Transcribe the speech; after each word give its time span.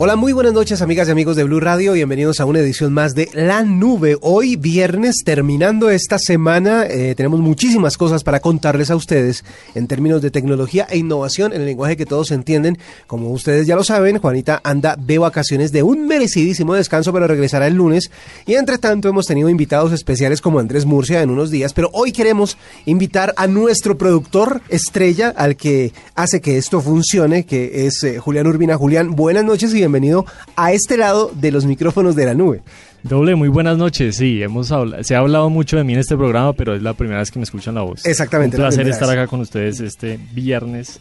Hola, 0.00 0.14
muy 0.14 0.32
buenas 0.32 0.52
noches 0.52 0.80
amigas 0.80 1.08
y 1.08 1.10
amigos 1.10 1.34
de 1.34 1.42
Blue 1.42 1.58
Radio, 1.58 1.92
bienvenidos 1.92 2.38
a 2.38 2.44
una 2.44 2.60
edición 2.60 2.92
más 2.92 3.16
de 3.16 3.28
La 3.32 3.64
Nube. 3.64 4.16
Hoy 4.20 4.54
viernes, 4.54 5.24
terminando 5.24 5.90
esta 5.90 6.20
semana, 6.20 6.86
eh, 6.86 7.16
tenemos 7.16 7.40
muchísimas 7.40 7.96
cosas 7.96 8.22
para 8.22 8.38
contarles 8.38 8.92
a 8.92 8.96
ustedes 8.96 9.44
en 9.74 9.88
términos 9.88 10.22
de 10.22 10.30
tecnología 10.30 10.86
e 10.88 10.98
innovación 10.98 11.52
en 11.52 11.62
el 11.62 11.66
lenguaje 11.66 11.96
que 11.96 12.06
todos 12.06 12.30
entienden. 12.30 12.78
Como 13.08 13.32
ustedes 13.32 13.66
ya 13.66 13.74
lo 13.74 13.82
saben, 13.82 14.18
Juanita 14.18 14.60
anda 14.62 14.94
de 14.94 15.18
vacaciones 15.18 15.72
de 15.72 15.82
un 15.82 16.06
merecidísimo 16.06 16.74
descanso, 16.74 17.12
pero 17.12 17.26
regresará 17.26 17.66
el 17.66 17.74
lunes. 17.74 18.12
Y 18.46 18.54
entre 18.54 18.78
tanto 18.78 19.08
hemos 19.08 19.26
tenido 19.26 19.48
invitados 19.48 19.90
especiales 19.90 20.40
como 20.40 20.60
Andrés 20.60 20.86
Murcia 20.86 21.22
en 21.22 21.30
unos 21.30 21.50
días, 21.50 21.72
pero 21.72 21.90
hoy 21.92 22.12
queremos 22.12 22.56
invitar 22.86 23.34
a 23.36 23.48
nuestro 23.48 23.98
productor 23.98 24.62
estrella, 24.68 25.34
al 25.36 25.56
que 25.56 25.92
hace 26.14 26.40
que 26.40 26.56
esto 26.56 26.80
funcione, 26.80 27.44
que 27.44 27.88
es 27.88 28.04
eh, 28.04 28.20
Julián 28.20 28.46
Urbina. 28.46 28.76
Julián, 28.76 29.16
buenas 29.16 29.44
noches 29.44 29.74
y 29.74 29.87
bienvenido 29.88 30.26
a 30.56 30.72
este 30.72 30.96
lado 30.96 31.30
de 31.34 31.50
los 31.50 31.64
micrófonos 31.64 32.14
de 32.14 32.26
la 32.26 32.34
nube. 32.34 32.60
Doble, 33.02 33.34
muy 33.36 33.48
buenas 33.48 33.78
noches. 33.78 34.16
Sí, 34.16 34.42
hemos 34.42 34.70
habla- 34.70 35.02
se 35.02 35.14
ha 35.14 35.18
hablado 35.20 35.48
mucho 35.50 35.76
de 35.76 35.84
mí 35.84 35.94
en 35.94 36.00
este 36.00 36.16
programa, 36.16 36.52
pero 36.52 36.74
es 36.74 36.82
la 36.82 36.92
primera 36.94 37.20
vez 37.20 37.30
que 37.30 37.38
me 37.38 37.44
escuchan 37.44 37.74
la 37.74 37.82
voz. 37.82 38.04
Exactamente, 38.04 38.56
Un 38.56 38.62
la 38.64 38.68
placer 38.68 38.86
estar 38.88 39.08
acá 39.10 39.26
con 39.26 39.40
ustedes 39.40 39.80
este 39.80 40.18
viernes, 40.32 41.00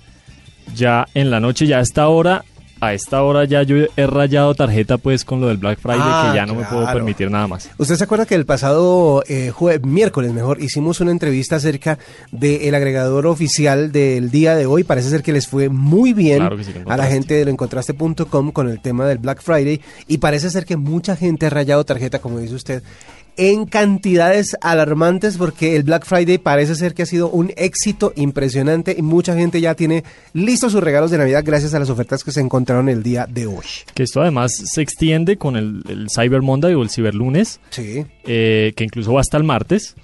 ya 0.75 1.05
en 1.13 1.29
la 1.31 1.39
noche, 1.39 1.67
ya 1.67 1.79
a 1.79 1.81
esta 1.81 2.07
hora. 2.07 2.43
A 2.79 2.93
esta 2.93 3.23
hora 3.23 3.45
ya 3.45 3.63
yo 3.63 3.75
he 3.95 4.07
rayado 4.07 4.53
tarjeta 4.53 4.97
pues 4.97 5.25
con 5.25 5.41
lo 5.41 5.47
del 5.47 5.57
Black 5.57 5.79
Friday 5.79 5.99
Ah, 6.01 6.29
que 6.31 6.35
ya 6.37 6.45
no 6.45 6.53
me 6.55 6.63
puedo 6.63 6.85
permitir 6.93 7.31
nada 7.31 7.47
más. 7.47 7.69
¿Usted 7.77 7.95
se 7.95 8.03
acuerda 8.03 8.25
que 8.27 8.35
el 8.35 8.45
pasado 8.45 9.23
eh, 9.27 9.51
jue- 9.51 9.81
miércoles, 9.83 10.31
mejor, 10.31 10.61
hicimos 10.61 10.99
una 11.01 11.11
entrevista 11.11 11.55
acerca 11.55 11.97
del 12.31 12.73
agregador 12.75 13.25
oficial 13.25 13.91
del 13.91 14.29
día 14.29 14.55
de 14.55 14.67
hoy? 14.67 14.83
Parece 14.83 15.09
ser 15.09 15.23
que 15.23 15.33
les 15.33 15.47
fue 15.47 15.69
muy 15.69 16.13
bien 16.13 16.39
Claro 16.39 16.63
sí, 16.63 16.71
a 16.87 16.97
la 16.97 17.05
gente 17.07 17.33
de 17.33 17.45
loencontraste.com 17.45 18.51
con 18.51 18.69
el 18.69 18.79
tema 18.79 19.07
del 19.07 19.17
Black 19.17 19.41
Friday 19.41 19.81
y 20.07 20.19
parece 20.19 20.49
ser 20.51 20.65
que 20.65 20.77
mucha 20.77 21.15
gente 21.15 21.47
ha 21.47 21.49
rayado 21.49 21.83
tarjeta, 21.83 22.19
como 22.19 22.37
dice 22.39 22.53
usted, 22.55 22.83
en 23.37 23.65
cantidades 23.65 24.55
alarmantes 24.61 25.37
porque 25.37 25.75
el 25.75 25.83
Black 25.83 26.05
Friday 26.05 26.37
parece 26.37 26.75
ser 26.75 26.93
que 26.93 27.03
ha 27.03 27.05
sido 27.05 27.29
un 27.29 27.51
éxito 27.55 28.11
impresionante 28.15 28.95
y 28.97 29.01
mucha 29.01 29.35
gente 29.35 29.61
ya 29.61 29.75
tiene 29.75 30.03
listos 30.33 30.71
sus 30.71 30.83
regalos 30.83 31.11
de 31.11 31.17
Navidad 31.17 31.43
gracias 31.45 31.73
a 31.73 31.79
las 31.79 31.89
ofertas 31.89 32.23
que 32.23 32.31
se 32.31 32.41
encontraron 32.41 32.89
el 32.89 33.03
día 33.03 33.25
de 33.27 33.47
hoy. 33.47 33.65
Que 33.93 34.03
esto 34.03 34.21
además 34.21 34.51
se 34.53 34.81
extiende 34.81 35.37
con 35.37 35.55
el, 35.55 35.83
el 35.87 36.07
Cyber 36.13 36.41
Monday 36.41 36.73
o 36.73 36.81
el 36.81 36.89
Cyber 36.89 37.15
Lunes, 37.15 37.59
Sí. 37.69 38.05
eh, 38.25 38.73
que 38.75 38.83
incluso 38.83 39.13
va 39.13 39.21
hasta 39.21 39.37
el 39.37 39.43
martes, 39.43 39.95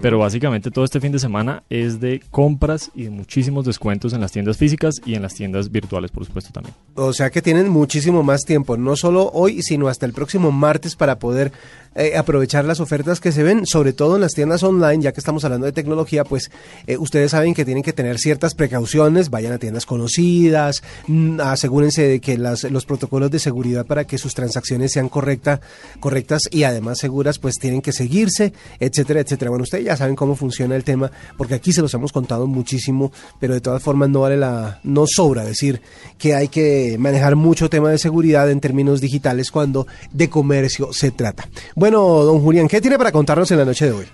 pero 0.00 0.18
básicamente 0.18 0.70
todo 0.70 0.84
este 0.84 1.00
fin 1.00 1.12
de 1.12 1.18
semana 1.18 1.62
es 1.70 2.00
de 2.00 2.22
compras 2.30 2.90
y 2.94 3.04
de 3.04 3.10
muchísimos 3.10 3.64
descuentos 3.64 4.12
en 4.12 4.20
las 4.20 4.32
tiendas 4.32 4.56
físicas 4.56 4.96
y 5.04 5.14
en 5.14 5.22
las 5.22 5.34
tiendas 5.34 5.70
virtuales, 5.70 6.10
por 6.10 6.24
supuesto, 6.26 6.50
también. 6.52 6.74
O 6.94 7.12
sea 7.12 7.30
que 7.30 7.42
tienen 7.42 7.68
muchísimo 7.68 8.22
más 8.22 8.42
tiempo, 8.44 8.76
no 8.76 8.96
solo 8.96 9.30
hoy, 9.32 9.62
sino 9.62 9.88
hasta 9.88 10.06
el 10.06 10.12
próximo 10.12 10.52
martes 10.52 10.96
para 10.96 11.18
poder 11.18 11.52
eh, 11.94 12.16
aprovechar 12.16 12.64
las 12.64 12.80
ofertas 12.80 13.20
que 13.20 13.32
se 13.32 13.42
ven, 13.42 13.66
sobre 13.66 13.92
todo 13.92 14.14
en 14.14 14.22
las 14.22 14.32
tiendas 14.32 14.62
online, 14.62 15.02
ya 15.02 15.12
que 15.12 15.20
estamos 15.20 15.44
hablando 15.44 15.66
de 15.66 15.72
tecnología, 15.72 16.24
pues 16.24 16.50
eh, 16.86 16.96
ustedes 16.96 17.32
saben 17.32 17.54
que 17.54 17.64
tienen 17.64 17.82
que 17.82 17.92
tener 17.92 18.18
ciertas 18.18 18.54
precauciones, 18.54 19.30
vayan 19.30 19.52
a 19.52 19.58
tiendas 19.58 19.86
conocidas, 19.86 20.82
mm, 21.06 21.40
asegúrense 21.40 22.06
de 22.06 22.20
que 22.20 22.38
los 22.38 22.86
protocolos 22.86 23.30
de 23.30 23.38
seguridad 23.38 23.86
para 23.86 24.04
que 24.04 24.18
sus 24.18 24.34
transacciones 24.34 24.92
sean 24.92 25.08
correcta, 25.08 25.60
correctas 26.00 26.42
y 26.50 26.64
además 26.64 26.98
seguras, 26.98 27.38
pues 27.38 27.58
tienen 27.58 27.82
que 27.82 27.92
seguirse, 27.92 28.52
etcétera, 28.80 29.20
etcétera. 29.20 29.50
Bueno, 29.50 29.64
ustedes 29.64 29.84
ya 29.84 29.96
saben 29.96 30.16
cómo 30.16 30.34
funciona 30.34 30.76
el 30.76 30.84
tema, 30.84 31.10
porque 31.36 31.54
aquí 31.54 31.72
se 31.72 31.82
los 31.82 31.92
hemos 31.94 32.12
contado 32.12 32.46
muchísimo, 32.46 33.12
pero 33.38 33.54
de 33.54 33.60
todas 33.60 33.82
formas 33.82 34.08
no 34.08 34.20
vale 34.20 34.36
la, 34.36 34.80
no 34.82 35.04
sobra 35.06 35.44
decir 35.44 35.80
que 36.18 36.34
hay 36.34 36.48
que 36.48 36.96
manejar 36.98 37.36
mucho 37.36 37.68
tema 37.68 37.90
de 37.90 37.98
seguridad 37.98 38.50
en 38.50 38.60
términos 38.60 39.00
digitales 39.00 39.50
cuando 39.50 39.86
de 40.12 40.30
comercio 40.30 40.92
se 40.92 41.10
trata. 41.10 41.48
Bueno, 41.82 42.22
don 42.22 42.40
Julián, 42.40 42.68
¿qué 42.68 42.80
tiene 42.80 42.96
para 42.96 43.10
contarnos 43.10 43.50
en 43.50 43.58
la 43.58 43.64
noche 43.64 43.86
de 43.86 43.90
hoy? 43.90 44.04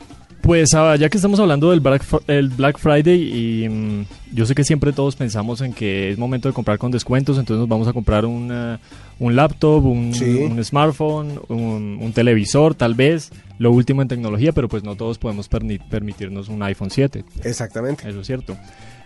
Pues 0.41 0.73
ah, 0.73 0.97
ya 0.97 1.11
que 1.11 1.19
estamos 1.19 1.39
hablando 1.39 1.71
del 1.71 1.81
Black, 1.81 2.03
el 2.27 2.49
Black 2.49 2.79
Friday 2.79 3.21
y 3.21 3.69
mm, 3.69 4.07
yo 4.33 4.47
sé 4.47 4.55
que 4.55 4.65
siempre 4.65 4.95
todos 4.95 5.17
pensamos 5.17 5.61
en 5.61 5.75
que 5.75 6.09
es 6.11 6.17
momento 6.17 6.49
de 6.49 6.55
comprar 6.55 6.79
con 6.79 6.91
descuentos, 6.91 7.37
entonces 7.37 7.61
nos 7.61 7.69
vamos 7.69 7.87
a 7.87 7.93
comprar 7.93 8.25
un, 8.25 8.51
ah, 8.51 8.81
un 9.19 9.37
laptop, 9.37 9.85
un, 9.85 10.15
Sí. 10.15 10.25
un 10.51 10.65
smartphone, 10.65 11.39
un, 11.51 11.99
un 12.01 12.13
televisor 12.15 12.75
tal 12.75 12.95
vez, 12.95 13.31
lo 13.59 13.71
último 13.71 14.01
en 14.01 14.09
tecnología, 14.09 14.53
pero 14.53 14.67
pues 14.71 14.83
no 14.83 14.97
todos 14.97 15.19
podemos 15.19 15.47
permitirnos 15.51 16.49
un 16.49 16.63
iPhone 16.63 16.89
7, 16.91 17.23
Exactamente. 17.45 18.09
eso 18.09 18.21
es 18.23 18.27
cierto. 18.27 18.57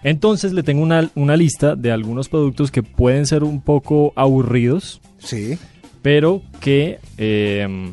Entonces 0.04 0.52
le 0.52 0.62
tengo 0.62 0.84
una, 0.84 1.10
una 1.16 1.36
lista 1.36 1.74
de 1.74 1.90
algunos 1.90 2.28
productos 2.28 2.70
que 2.70 2.84
pueden 2.84 3.26
ser 3.26 3.42
un 3.42 3.60
poco 3.60 4.12
aburridos, 4.14 5.00
Sí. 5.18 5.58
pero 6.00 6.42
que 6.60 7.00
eh, 7.18 7.92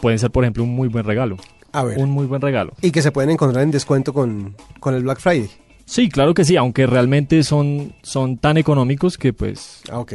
pueden 0.00 0.18
ser 0.18 0.30
por 0.30 0.44
ejemplo 0.44 0.62
un 0.64 0.70
muy 0.74 0.88
buen 0.88 1.04
regalo. 1.04 1.36
A 1.72 1.82
ver. 1.84 1.98
Un 1.98 2.10
muy 2.10 2.26
buen 2.26 2.40
regalo. 2.40 2.72
Y 2.80 2.90
que 2.90 3.02
se 3.02 3.10
pueden 3.12 3.30
encontrar 3.30 3.62
en 3.62 3.70
descuento 3.70 4.12
con, 4.14 4.54
con 4.80 4.94
el 4.94 5.02
Black 5.02 5.20
Friday. 5.20 5.50
Sí, 5.84 6.08
claro 6.08 6.32
que 6.34 6.44
sí, 6.44 6.56
aunque 6.56 6.86
realmente 6.86 7.42
son, 7.44 7.92
son 8.02 8.38
tan 8.38 8.56
económicos 8.56 9.18
que 9.18 9.32
pues 9.32 9.82
Ah, 9.90 9.98
ok. 10.00 10.14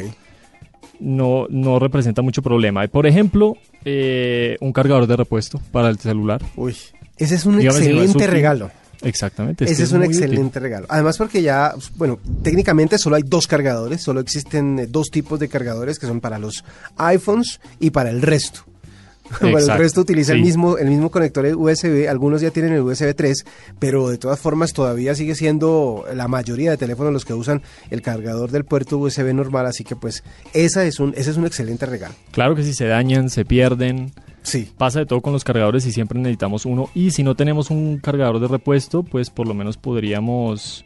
no, 1.00 1.46
no 1.50 1.80
representa 1.80 2.22
mucho 2.22 2.42
problema. 2.42 2.88
Por 2.88 3.06
ejemplo, 3.08 3.56
eh, 3.86 4.58
un 4.60 4.74
cargador 4.74 5.08
de 5.08 5.16
repuesto 5.16 5.60
para 5.72 5.90
el 5.90 5.98
celular. 6.00 6.42
Uy. 6.56 6.76
Ese 7.18 7.36
es 7.36 7.46
un 7.46 7.60
Dígame 7.60 7.78
si 7.80 7.86
no 7.86 8.02
es 8.02 8.06
excelente 8.06 8.28
regalo. 8.28 8.72
Exactamente. 9.04 9.66
Ese 9.66 9.84
es 9.84 9.92
un 9.92 10.02
útil. 10.02 10.12
excelente 10.12 10.60
regalo. 10.60 10.86
Además 10.90 11.18
porque 11.18 11.42
ya, 11.42 11.74
bueno, 11.96 12.20
técnicamente 12.44 12.98
solo 12.98 13.16
hay 13.16 13.24
dos 13.26 13.48
cargadores, 13.48 14.02
solo 14.02 14.20
existen 14.20 14.80
eh, 14.80 14.88
dos 14.88 15.10
tipos 15.10 15.40
de 15.40 15.48
cargadores 15.48 16.00
que 16.00 16.08
son 16.08 16.20
para 16.22 16.38
los 16.40 16.64
iPhones 16.98 17.60
y 17.80 17.92
para 17.92 18.10
el 18.10 18.22
resto. 18.22 18.62
Bueno, 19.42 19.58
el 19.58 19.78
resto 19.78 20.02
utiliza 20.02 20.34
el 20.34 20.42
mismo 20.42 20.78
el 20.78 20.90
mismo 20.90 21.10
conector 21.10 21.46
USB, 21.46 22.08
algunos 22.10 22.42
ya 22.42 22.52
tienen 22.52 22.74
el 22.74 22.82
USB 22.82 23.16
3, 23.16 23.46
pero 23.80 24.10
de 24.10 24.18
todas 24.18 24.40
formas 24.40 24.74
todavía 24.74 25.16
sigue 25.16 25.36
siendo 25.36 26.06
la 26.14 26.28
mayoría 26.28 26.72
de 26.72 26.78
teléfonos 26.78 27.14
los 27.14 27.26
que 27.26 27.34
usan 27.34 27.62
el 27.90 28.02
cargador 28.02 28.52
del 28.52 28.66
puerto 28.66 28.98
USB 28.98 29.34
normal, 29.34 29.66
así 29.66 29.84
que 29.84 29.96
pues 29.96 30.24
esa 30.54 30.86
es 30.86 31.00
un 31.00 31.14
ese 31.16 31.32
es 31.32 31.38
un 31.38 31.46
excelente 31.46 31.86
regalo. 31.86 32.14
Claro 32.32 32.56
que 32.56 32.64
si 32.64 32.74
se 32.74 32.86
dañan, 32.86 33.30
se 33.30 33.46
pierden. 33.46 34.12
Sí. 34.44 34.72
Pasa 34.76 35.00
de 35.00 35.06
todo 35.06 35.22
con 35.22 35.34
los 35.34 35.44
cargadores 35.44 35.86
y 35.86 35.92
siempre 35.92 36.18
necesitamos 36.18 36.66
uno. 36.66 36.90
Y 36.96 37.12
si 37.12 37.22
no 37.22 37.36
tenemos 37.36 37.70
un 37.70 38.00
cargador 38.00 38.40
de 38.40 38.48
repuesto, 38.48 39.04
pues 39.04 39.30
por 39.30 39.48
lo 39.48 39.54
menos 39.54 39.78
podríamos 39.78 40.84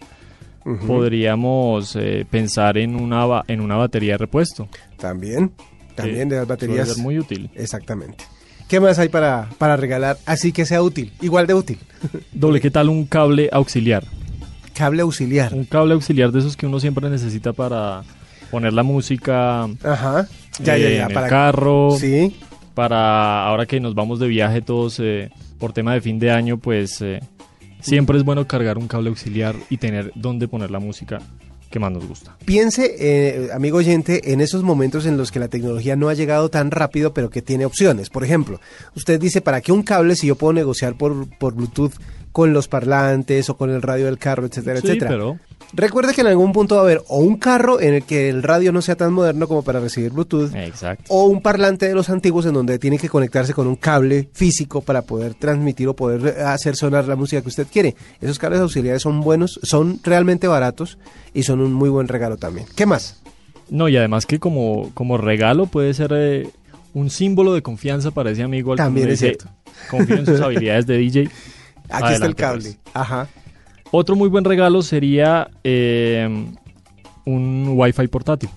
podríamos 0.88 1.95
eh, 1.95 2.25
pensar 2.29 2.78
en 2.78 2.95
una 2.95 3.44
en 3.47 3.61
una 3.61 3.75
batería 3.75 4.13
de 4.13 4.17
repuesto. 4.17 4.67
También, 4.97 5.51
también 5.95 6.29
de 6.29 6.38
las 6.38 6.47
baterías. 6.47 6.89
ser 6.89 6.97
muy 6.97 7.17
útil. 7.19 7.50
Exactamente. 7.56 8.23
¿Qué 8.67 8.79
más 8.79 8.97
hay 8.99 9.09
para, 9.09 9.49
para 9.58 9.78
regalar 9.78 10.17
así 10.25 10.52
que 10.52 10.66
sea 10.66 10.81
útil? 10.81 11.11
Igual 11.22 11.47
de 11.47 11.53
útil. 11.53 11.78
Doble, 12.34 12.59
¿qué 12.61 12.72
tal 12.72 12.90
un 12.90 13.05
cable 13.05 13.49
auxiliar? 13.52 14.03
Cable 14.73 15.03
auxiliar. 15.03 15.53
Un 15.53 15.66
cable 15.66 15.93
auxiliar 15.93 16.31
de 16.31 16.40
esos 16.40 16.58
que 16.58 16.66
uno 16.66 16.79
siempre 16.79 17.09
necesita 17.09 17.53
para 17.53 18.03
poner 18.52 18.73
la 18.73 18.84
música 18.84 19.64
Ajá. 19.84 20.28
Ya, 20.64 20.78
eh, 20.78 20.81
ya, 20.81 20.90
ya. 20.90 20.96
en 21.03 21.08
el 21.09 21.14
para... 21.14 21.28
carro, 21.28 21.96
Sí. 21.99 22.35
para 22.73 23.46
ahora 23.47 23.66
que 23.66 23.79
nos 23.79 23.96
vamos 23.96 24.20
de 24.20 24.28
viaje 24.28 24.61
todos 24.61 24.99
eh, 24.99 25.29
por 25.59 25.72
tema 25.73 25.93
de 25.93 26.02
fin 26.02 26.20
de 26.20 26.31
año, 26.31 26.58
pues 26.58 27.02
eh, 27.02 27.22
siempre 27.81 28.17
es 28.17 28.23
bueno 28.23 28.47
cargar 28.47 28.78
un 28.78 28.87
cable 28.87 29.09
auxiliar 29.09 29.55
y 29.70 29.78
tener 29.78 30.11
dónde 30.16 30.47
poner 30.47 30.72
la 30.72 30.79
música 30.79 31.20
que 31.70 31.79
más 31.79 31.91
nos 31.91 32.08
gusta. 32.08 32.38
Piense, 32.46 32.96
eh, 33.00 33.50
amigo 33.53 33.78
oyente, 33.79 34.32
en 34.32 34.41
esos 34.41 34.64
momentos 34.64 35.06
en 35.06 35.17
los 35.17 35.32
que 35.32 35.40
la 35.40 35.47
tecnología 35.47 35.96
no 35.96 36.09
ha 36.09 36.14
llegado 36.14 36.50
tan 36.50 36.72
rápido, 36.72 37.14
pero 37.14 37.29
que 37.29 37.41
tiene 37.41 37.66
opciones. 37.66 38.09
Por 38.09 38.23
ejemplo, 38.23 38.59
usted 38.96 39.20
dice, 39.20 39.41
¿para 39.41 39.62
qué 39.62 39.72
un 39.72 39.84
cable 39.84 40.16
si 40.16 40.28
yo 40.28 40.35
puedo 40.35 40.53
negociar 40.53 40.96
por, 40.97 41.28
por 41.38 41.53
Bluetooth 41.53 41.94
con 42.32 42.53
los 42.53 42.67
parlantes 42.67 43.50
o 43.50 43.56
con 43.58 43.70
el 43.70 43.82
radio 43.82 44.06
del 44.06 44.17
carro, 44.17 44.46
etcétera, 44.46 44.82
Sí, 44.82 44.88
etcétera. 44.88 45.09
pero 45.09 45.40
Recuerde 45.75 46.13
que 46.13 46.22
en 46.22 46.27
algún 46.27 46.53
punto 46.53 46.75
va 46.75 46.81
a 46.81 46.83
haber 46.85 47.01
o 47.09 47.19
un 47.19 47.37
carro 47.37 47.81
en 47.81 47.93
el 47.95 48.03
que 48.03 48.29
el 48.29 48.43
radio 48.43 48.72
no 48.72 48.81
sea 48.81 48.95
tan 48.95 49.11
moderno 49.13 49.47
como 49.47 49.61
para 49.63 49.79
recibir 49.79 50.11
Bluetooth, 50.11 50.55
exacto. 50.55 51.03
o 51.09 51.25
un 51.25 51.41
parlante 51.41 51.87
de 51.87 51.93
los 51.93 52.09
antiguos 52.09 52.45
en 52.45 52.53
donde 52.53 52.79
tiene 52.79 52.97
que 52.97 53.09
conectarse 53.09 53.53
con 53.53 53.67
un 53.67 53.75
cable 53.75 54.29
físico 54.33 54.81
para 54.81 55.01
poder 55.01 55.33
transmitir 55.33 55.87
o 55.89 55.95
poder 55.95 56.41
hacer 56.43 56.75
sonar 56.75 57.07
la 57.07 57.16
música 57.16 57.41
que 57.41 57.49
usted 57.49 57.67
quiere. 57.72 57.95
Esos 58.22 58.39
cables 58.39 58.61
auxiliares 58.61 59.01
son 59.01 59.19
buenos, 59.22 59.59
son 59.63 59.99
realmente 60.03 60.47
baratos 60.47 60.97
y 61.33 61.43
son 61.43 61.59
un 61.59 61.73
muy 61.73 61.89
buen 61.89 62.07
regalo 62.07 62.37
también. 62.37 62.66
¿Qué 62.75 62.85
más? 62.85 63.22
No, 63.69 63.89
y 63.89 63.97
además 63.97 64.25
que 64.25 64.39
como, 64.39 64.91
como 64.93 65.17
regalo 65.17 65.66
puede 65.66 65.93
ser 65.93 66.11
eh, 66.16 66.49
un 66.93 67.09
símbolo 67.09 67.53
de 67.53 67.61
confianza 67.61 68.11
para 68.11 68.31
ese 68.31 68.43
amigo 68.43 68.72
al 68.72 68.77
que 68.77 68.83
También 68.83 69.09
es 69.09 69.19
dice, 69.19 69.35
cierto. 69.37 69.49
confío 69.89 70.16
en 70.17 70.25
sus 70.25 70.39
habilidades 70.41 70.85
de 70.85 70.97
DJ. 70.97 71.22
Aquí 71.22 71.31
está 71.89 71.97
el 71.97 72.03
Adelante, 72.13 72.35
cable. 72.41 72.61
pues. 72.61 72.77
Ajá. 72.93 73.27
Otro 73.97 74.18
muy 74.18 74.28
buen 74.28 74.44
regalo 74.44 74.82
sería 74.82 75.50
eh, 75.64 76.28
un 77.26 77.66
Wi-Fi 77.76 78.08
portátil. 78.09 78.50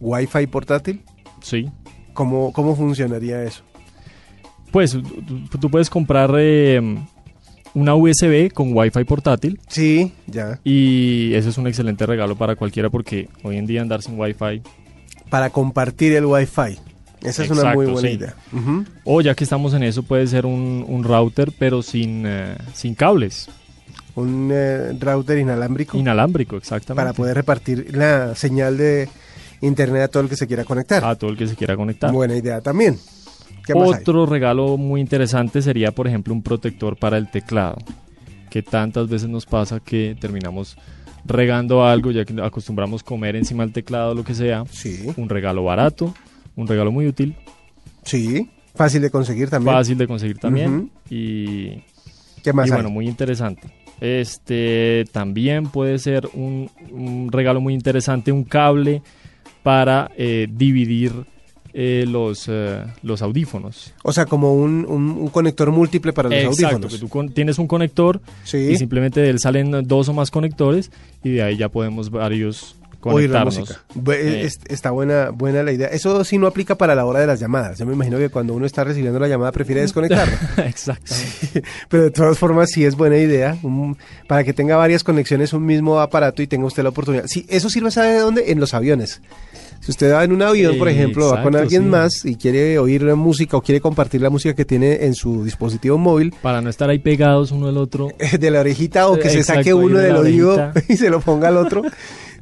Wi-Fi 0.00 0.46
portátil. 0.46 1.02
Sí. 1.42 1.68
¿Cómo, 2.14 2.50
cómo 2.54 2.74
funcionaría 2.74 3.42
eso? 3.42 3.62
Pues 4.70 4.92
tú, 4.92 5.58
tú 5.60 5.70
puedes 5.70 5.90
comprar 5.90 6.30
eh, 6.38 6.80
una 7.74 7.94
USB 7.94 8.50
con 8.54 8.74
Wi-Fi 8.74 9.04
portátil 9.04 9.60
Sí, 9.68 10.12
ya. 10.26 10.60
y 10.64 11.34
ese 11.34 11.50
es 11.50 11.58
un 11.58 11.66
excelente 11.66 12.06
regalo 12.06 12.34
para 12.34 12.56
cualquiera 12.56 12.88
porque 12.88 13.28
hoy 13.42 13.58
en 13.58 13.66
día 13.66 13.82
andar 13.82 14.00
sin 14.00 14.18
Wi-Fi 14.18 14.62
Para 15.28 15.50
compartir 15.50 16.14
el 16.14 16.24
Wi-Fi. 16.24 16.78
Esa 17.20 17.44
es 17.44 17.50
una 17.50 17.74
muy 17.74 17.84
buena 17.84 18.08
sí. 18.08 18.14
idea. 18.14 18.34
O 19.04 19.20
ya 19.20 19.34
que 19.34 19.44
estamos 19.44 19.74
en 19.74 19.82
eso 19.82 20.02
puede 20.04 20.26
ser 20.26 20.46
un, 20.46 20.86
un 20.88 21.04
router 21.04 21.52
pero 21.58 21.82
sin, 21.82 22.24
eh, 22.26 22.56
sin 22.72 22.94
cables. 22.94 23.50
Un 24.16 24.50
eh, 24.52 24.92
router 24.98 25.38
inalámbrico 25.38 25.96
Inalámbrico, 25.98 26.56
exactamente. 26.56 27.00
para 27.00 27.12
poder 27.12 27.36
repartir 27.36 27.94
la 27.96 28.34
señal 28.34 28.76
de 28.78 29.08
internet 29.60 30.02
a 30.02 30.08
todo 30.08 30.22
el 30.22 30.28
que 30.28 30.36
se 30.36 30.46
quiera 30.46 30.64
conectar. 30.64 31.04
a 31.04 31.14
todo 31.14 31.30
el 31.30 31.36
que 31.36 31.46
se 31.46 31.54
quiera 31.54 31.76
conectar. 31.76 32.10
Buena 32.12 32.34
idea 32.34 32.60
también. 32.60 32.98
¿Qué 33.64 33.74
más? 33.74 34.00
Otro 34.00 34.26
regalo 34.26 34.76
muy 34.76 35.00
interesante 35.00 35.60
sería, 35.60 35.92
por 35.92 36.06
ejemplo, 36.06 36.32
un 36.32 36.42
protector 36.42 36.96
para 36.96 37.18
el 37.18 37.30
teclado. 37.30 37.76
Que 38.48 38.62
tantas 38.62 39.08
veces 39.08 39.28
nos 39.28 39.44
pasa 39.44 39.80
que 39.80 40.16
terminamos 40.20 40.76
regando 41.24 41.84
algo, 41.84 42.10
ya 42.10 42.24
que 42.24 42.40
acostumbramos 42.40 43.02
comer 43.02 43.36
encima 43.36 43.64
del 43.64 43.72
teclado, 43.72 44.14
lo 44.14 44.24
que 44.24 44.34
sea. 44.34 44.64
Sí, 44.70 45.06
Un 45.16 45.28
regalo 45.28 45.64
barato, 45.64 46.14
un 46.54 46.66
regalo 46.66 46.92
muy 46.92 47.06
útil, 47.06 47.36
sí. 48.04 48.48
Fácil 48.74 49.00
de 49.02 49.10
conseguir 49.10 49.48
también. 49.50 49.74
fácil 49.74 49.96
de 49.98 50.06
conseguir 50.06 50.38
también 50.38 50.90
y, 51.08 51.82
¿Qué 52.42 52.52
más 52.52 52.66
y 52.68 52.70
hay? 52.70 52.74
bueno, 52.76 52.90
muy 52.90 53.08
interesante. 53.08 53.68
Este 54.00 55.04
también 55.12 55.66
puede 55.66 55.98
ser 55.98 56.28
un, 56.34 56.70
un 56.90 57.30
regalo 57.32 57.60
muy 57.60 57.74
interesante, 57.74 58.30
un 58.32 58.44
cable 58.44 59.02
para 59.62 60.10
eh, 60.16 60.46
dividir 60.50 61.12
eh, 61.78 62.04
los, 62.08 62.46
eh, 62.48 62.82
los 63.02 63.20
audífonos. 63.20 63.92
O 64.02 64.12
sea, 64.12 64.24
como 64.26 64.54
un, 64.54 64.86
un- 64.88 65.10
un 65.10 65.28
conector 65.28 65.70
múltiple 65.72 66.12
para 66.12 66.28
los 66.28 66.38
Exacto, 66.38 66.66
audífonos. 66.76 66.92
que 66.94 66.98
tú 67.00 67.08
con- 67.08 67.28
tienes 67.30 67.58
un 67.58 67.66
conector 67.66 68.20
Sí. 68.44 68.58
y 68.58 68.76
simplemente 68.76 69.20
de 69.20 69.30
él 69.30 69.38
salen 69.40 69.70
dos 69.86 70.08
o 70.08 70.12
más 70.14 70.30
conectores 70.30 70.90
y 71.24 71.30
de 71.30 71.42
ahí 71.42 71.56
ya 71.56 71.68
podemos 71.68 72.10
varios 72.10 72.76
Oír 73.14 73.30
la 73.30 73.44
música. 73.44 73.80
Eh. 74.12 74.42
es- 74.44 74.58
Está 74.68 74.90
buena, 74.90 75.30
buena 75.30 75.62
la 75.62 75.72
idea. 75.72 75.88
Eso 75.88 76.24
sí 76.24 76.38
no 76.38 76.46
aplica 76.46 76.76
para 76.76 76.94
la 76.94 77.04
hora 77.04 77.20
de 77.20 77.26
las 77.26 77.40
llamadas. 77.40 77.78
Yo 77.78 77.86
me 77.86 77.92
imagino 77.94 78.18
que 78.18 78.28
cuando 78.28 78.54
uno 78.54 78.66
está 78.66 78.84
recibiendo 78.84 79.18
la 79.18 79.28
llamada 79.28 79.52
prefiere 79.52 79.80
desconectarla. 79.82 80.38
Exactamente. 80.66 81.62
Pero 81.88 82.02
de 82.04 82.10
todas 82.10 82.38
formas 82.38 82.70
sí 82.70 82.84
es 82.84 82.96
buena 82.96 83.16
idea. 83.18 83.56
un- 83.62 83.96
para 84.26 84.44
que 84.44 84.52
tenga 84.52 84.76
varias 84.76 85.04
conexiones 85.04 85.52
un 85.52 85.64
mismo 85.64 86.00
aparato 86.00 86.42
y 86.42 86.46
tenga 86.46 86.66
usted 86.66 86.82
la 86.82 86.88
oportunidad. 86.90 87.24
Sí, 87.26 87.46
eso 87.48 87.68
sirve, 87.70 87.90
¿sabe 87.90 88.12
de 88.14 88.18
dónde? 88.20 88.50
En 88.50 88.60
los 88.60 88.74
aviones. 88.74 89.20
Si 89.80 89.90
usted 89.92 90.12
va 90.12 90.24
en 90.24 90.32
un 90.32 90.42
avión, 90.42 90.78
por 90.78 90.88
ejemplo, 90.88 91.26
va 91.26 91.42
con 91.42 91.54
Exacto, 91.54 91.58
alguien 91.58 91.82
sí. 91.82 91.88
más 91.88 92.24
y 92.24 92.34
quiere 92.36 92.78
oír 92.78 93.02
la 93.02 93.14
música 93.14 93.56
o 93.56 93.62
quiere 93.62 93.80
compartir 93.80 94.20
la 94.20 94.30
música 94.30 94.54
que 94.54 94.64
tiene 94.64 95.04
en 95.04 95.14
su 95.14 95.44
dispositivo 95.44 95.96
móvil, 95.98 96.34
Para 96.42 96.60
no 96.60 96.70
estar 96.70 96.88
ahí 96.90 96.98
pegados 96.98 97.52
uno 97.52 97.68
al 97.68 97.76
otro. 97.76 98.08
de 98.40 98.50
la 98.50 98.60
orejita 98.60 99.06
o 99.08 99.16
que 99.16 99.28
se 99.30 99.38
Exacto, 99.38 99.60
saque 99.60 99.74
uno 99.74 99.98
de 99.98 100.06
del 100.06 100.16
oído 100.16 100.72
y 100.88 100.96
se 100.96 101.08
lo 101.10 101.20
ponga 101.20 101.48
al 101.48 101.58
otro. 101.58 101.82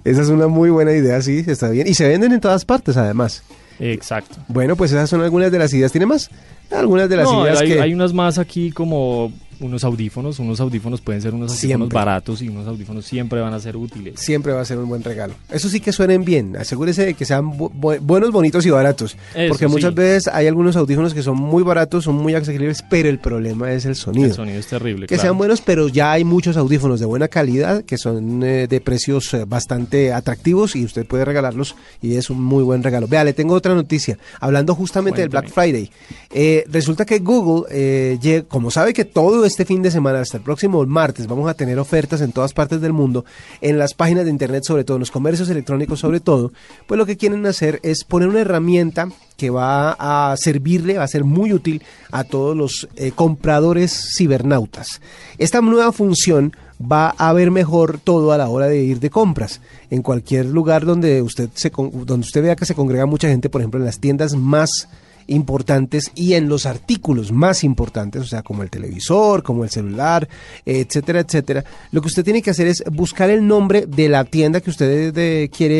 Esa 0.05 0.23
es 0.23 0.29
una 0.29 0.47
muy 0.49 0.71
buena 0.71 0.93
idea, 0.93 1.21
sí, 1.23 1.43
está 1.47 1.71
bien. 1.71 1.87
Y 1.87 1.95
se 1.95 2.07
venden 2.07 2.33
en 2.33 2.41
todas 2.41 2.65
partes, 2.65 2.97
además. 2.97 3.43
Exacto. 3.81 4.37
Bueno, 4.49 4.77
pues 4.77 4.93
esas 4.93 5.09
son 5.11 5.23
algunas 5.23 5.51
de 5.51 5.59
las 5.59 5.73
ideas. 5.73 5.91
¿Tiene 5.93 6.07
más? 6.07 6.31
Algunas 6.71 7.09
de 7.09 7.17
las 7.17 7.25
No, 7.31 7.45
ideas 7.45 7.61
hay, 7.61 7.69
que... 7.69 7.81
hay 7.81 7.95
unas 7.95 8.13
más 8.13 8.39
aquí 8.39 8.71
como 8.71 9.33
unos 9.61 9.85
audífonos. 9.85 10.39
Unos 10.39 10.61
audífonos 10.61 11.01
pueden 11.01 11.21
ser 11.23 11.35
unos 11.35 11.51
audífonos 11.53 11.61
Siempre. 11.79 11.95
baratos 11.95 12.43
y 12.43 12.49
unos 12.49 12.67
audífonos 12.67 13.05
siempre 13.05 13.41
van 13.41 13.55
a 13.55 13.61
ser 13.61 13.77
útiles. 13.77 14.19
Siempre 14.21 14.53
va 14.53 14.61
a 14.61 14.65
ser 14.65 14.79
un 14.79 14.89
buen 14.89 15.03
regalo. 15.03 15.35
Eso 15.51 15.69
sí 15.69 15.81
que 15.81 15.93
suenen 15.93 16.25
bien. 16.25 16.57
Asegúrese 16.57 17.07
de 17.07 17.15
que 17.15 17.25
sean 17.25 17.47
bu- 17.53 17.71
bu- 17.73 17.99
buenos, 18.01 18.31
bonitos 18.33 18.65
y 18.67 18.71
baratos. 18.71 19.17
Eso 19.35 19.49
Porque 19.49 19.69
muchas 19.69 19.91
sí. 19.91 19.97
veces 19.97 20.29
hay 20.33 20.47
algunos 20.47 20.77
audífonos 20.77 21.15
que 21.15 21.23
son 21.23 21.37
muy 21.37 21.63
baratos, 21.63 22.05
son 22.05 22.17
muy 22.17 22.35
accesibles, 22.35 22.83
pero 22.89 23.09
el 23.09 23.19
problema 23.19 23.73
es 23.73 23.85
el 23.85 23.97
sonido. 23.97 24.27
El 24.27 24.35
sonido 24.35 24.59
es 24.59 24.67
terrible. 24.67 25.07
que 25.07 25.15
claro. 25.15 25.23
sean 25.29 25.39
buenos, 25.39 25.61
pero 25.61 25.89
ya 25.89 26.13
hay 26.13 26.25
muchos 26.25 26.57
audífonos 26.57 27.01
de 27.01 27.07
buena 27.07 27.29
calidad 27.29 27.85
que 27.85 27.99
son 27.99 28.43
eh, 28.43 28.67
de 28.69 28.81
precios 28.81 29.33
eh, 29.35 29.45
bastante 29.47 30.13
atractivos 30.13 30.77
y 30.77 30.85
usted 30.85 31.07
puede 31.07 31.25
regalarlos 31.25 31.75
y 32.03 32.17
es 32.17 32.31
un 32.31 32.43
muy 32.43 32.63
buen 32.63 32.83
regalo. 32.83 33.07
Vea, 33.09 33.25
le 33.25 33.33
tengo 33.33 33.55
otra 33.55 33.75
noticia. 33.75 34.19
Hablando 34.41 34.75
justamente 34.75 35.21
del 35.21 35.29
Black 35.31 35.49
Friday. 35.51 35.91
Eh, 36.31 36.65
resulta 36.71 37.05
que 37.05 37.19
Google, 37.21 37.67
eh, 37.71 38.45
como 38.49 38.71
sabe 38.71 38.93
que 38.93 39.05
todo 39.05 39.44
este 39.45 39.65
fin 39.65 39.83
de 39.83 39.91
semana, 39.91 40.21
hasta 40.21 40.37
el 40.37 40.43
próximo 40.43 40.85
martes, 40.87 41.27
vamos 41.27 41.49
a 41.49 41.55
tener 41.55 41.79
ofertas 41.79 42.21
en 42.21 42.33
todas 42.33 42.53
partes 42.53 42.81
del 42.81 42.93
mundo, 42.93 43.25
en 43.61 43.79
las 43.79 43.95
páginas 43.95 44.25
de 44.25 44.31
internet 44.31 44.65
sobre 44.65 44.85
todo, 44.85 44.97
en 44.97 45.01
los 45.01 45.11
comercios 45.11 45.49
electrónicos 45.49 46.01
sobre 46.01 46.21
todo, 46.21 46.53
pues 46.87 46.99
lo 46.99 47.07
que 47.07 47.17
quieren 47.17 47.45
hacer 47.47 47.81
es 47.83 48.05
poner 48.05 48.29
una 48.29 48.41
herramienta 48.41 49.09
que 49.37 49.51
va 49.51 49.93
a 49.99 50.37
servirle, 50.37 50.99
va 50.99 51.05
a 51.05 51.09
ser 51.09 51.25
muy 51.25 51.53
útil 51.53 51.83
a 52.13 52.25
todos 52.25 52.57
los 52.57 52.89
eh, 52.97 53.13
compradores 53.13 54.15
cibernautas. 54.17 55.01
Esta 55.39 55.61
nueva 55.61 55.93
función 55.93 56.55
va 56.81 57.11
a 57.11 57.33
ver 57.33 57.51
mejor 57.51 57.99
todo 57.99 58.33
a 58.33 58.39
la 58.39 58.49
hora 58.49 58.67
de 58.67 58.83
ir 58.83 59.01
de 59.01 59.11
compras. 59.11 59.61
En 59.91 60.03
cualquier 60.03 60.47
lugar 60.47 60.85
donde 60.85 61.23
usted, 61.23 61.51
se, 61.55 61.71
donde 61.71 62.27
usted 62.27 62.43
vea 62.43 62.57
que 62.57 62.67
se 62.67 62.75
congrega 62.75 63.07
mucha 63.07 63.29
gente, 63.29 63.49
por 63.49 63.61
ejemplo, 63.61 63.81
en 63.81 63.87
las 63.87 64.01
tiendas 64.01 64.35
más 64.35 64.89
importantes 65.27 66.11
y 66.15 66.35
en 66.35 66.49
los 66.49 66.67
artículos 66.67 67.33
más 67.33 67.65
importantes, 67.65 68.23
o 68.23 68.27
sea, 68.27 68.43
como 68.43 68.63
el 68.63 68.71
televisor, 68.71 69.43
como 69.43 69.65
el 69.65 69.71
celular, 69.71 70.29
etcétera, 70.65 71.21
etcétera, 71.21 71.65
lo 71.93 72.01
que 72.01 72.09
usted 72.09 72.25
tiene 72.25 72.43
que 72.43 72.51
hacer 72.51 72.67
es 72.67 72.83
buscar 72.91 73.31
el 73.31 73.47
nombre 73.47 73.87
de 73.87 74.09
la 74.09 74.25
tienda 74.25 74.61
que 74.61 74.71
usted 74.71 75.17
eh, 75.17 75.51
quiere 75.55 75.77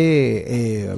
eh, 0.47 0.97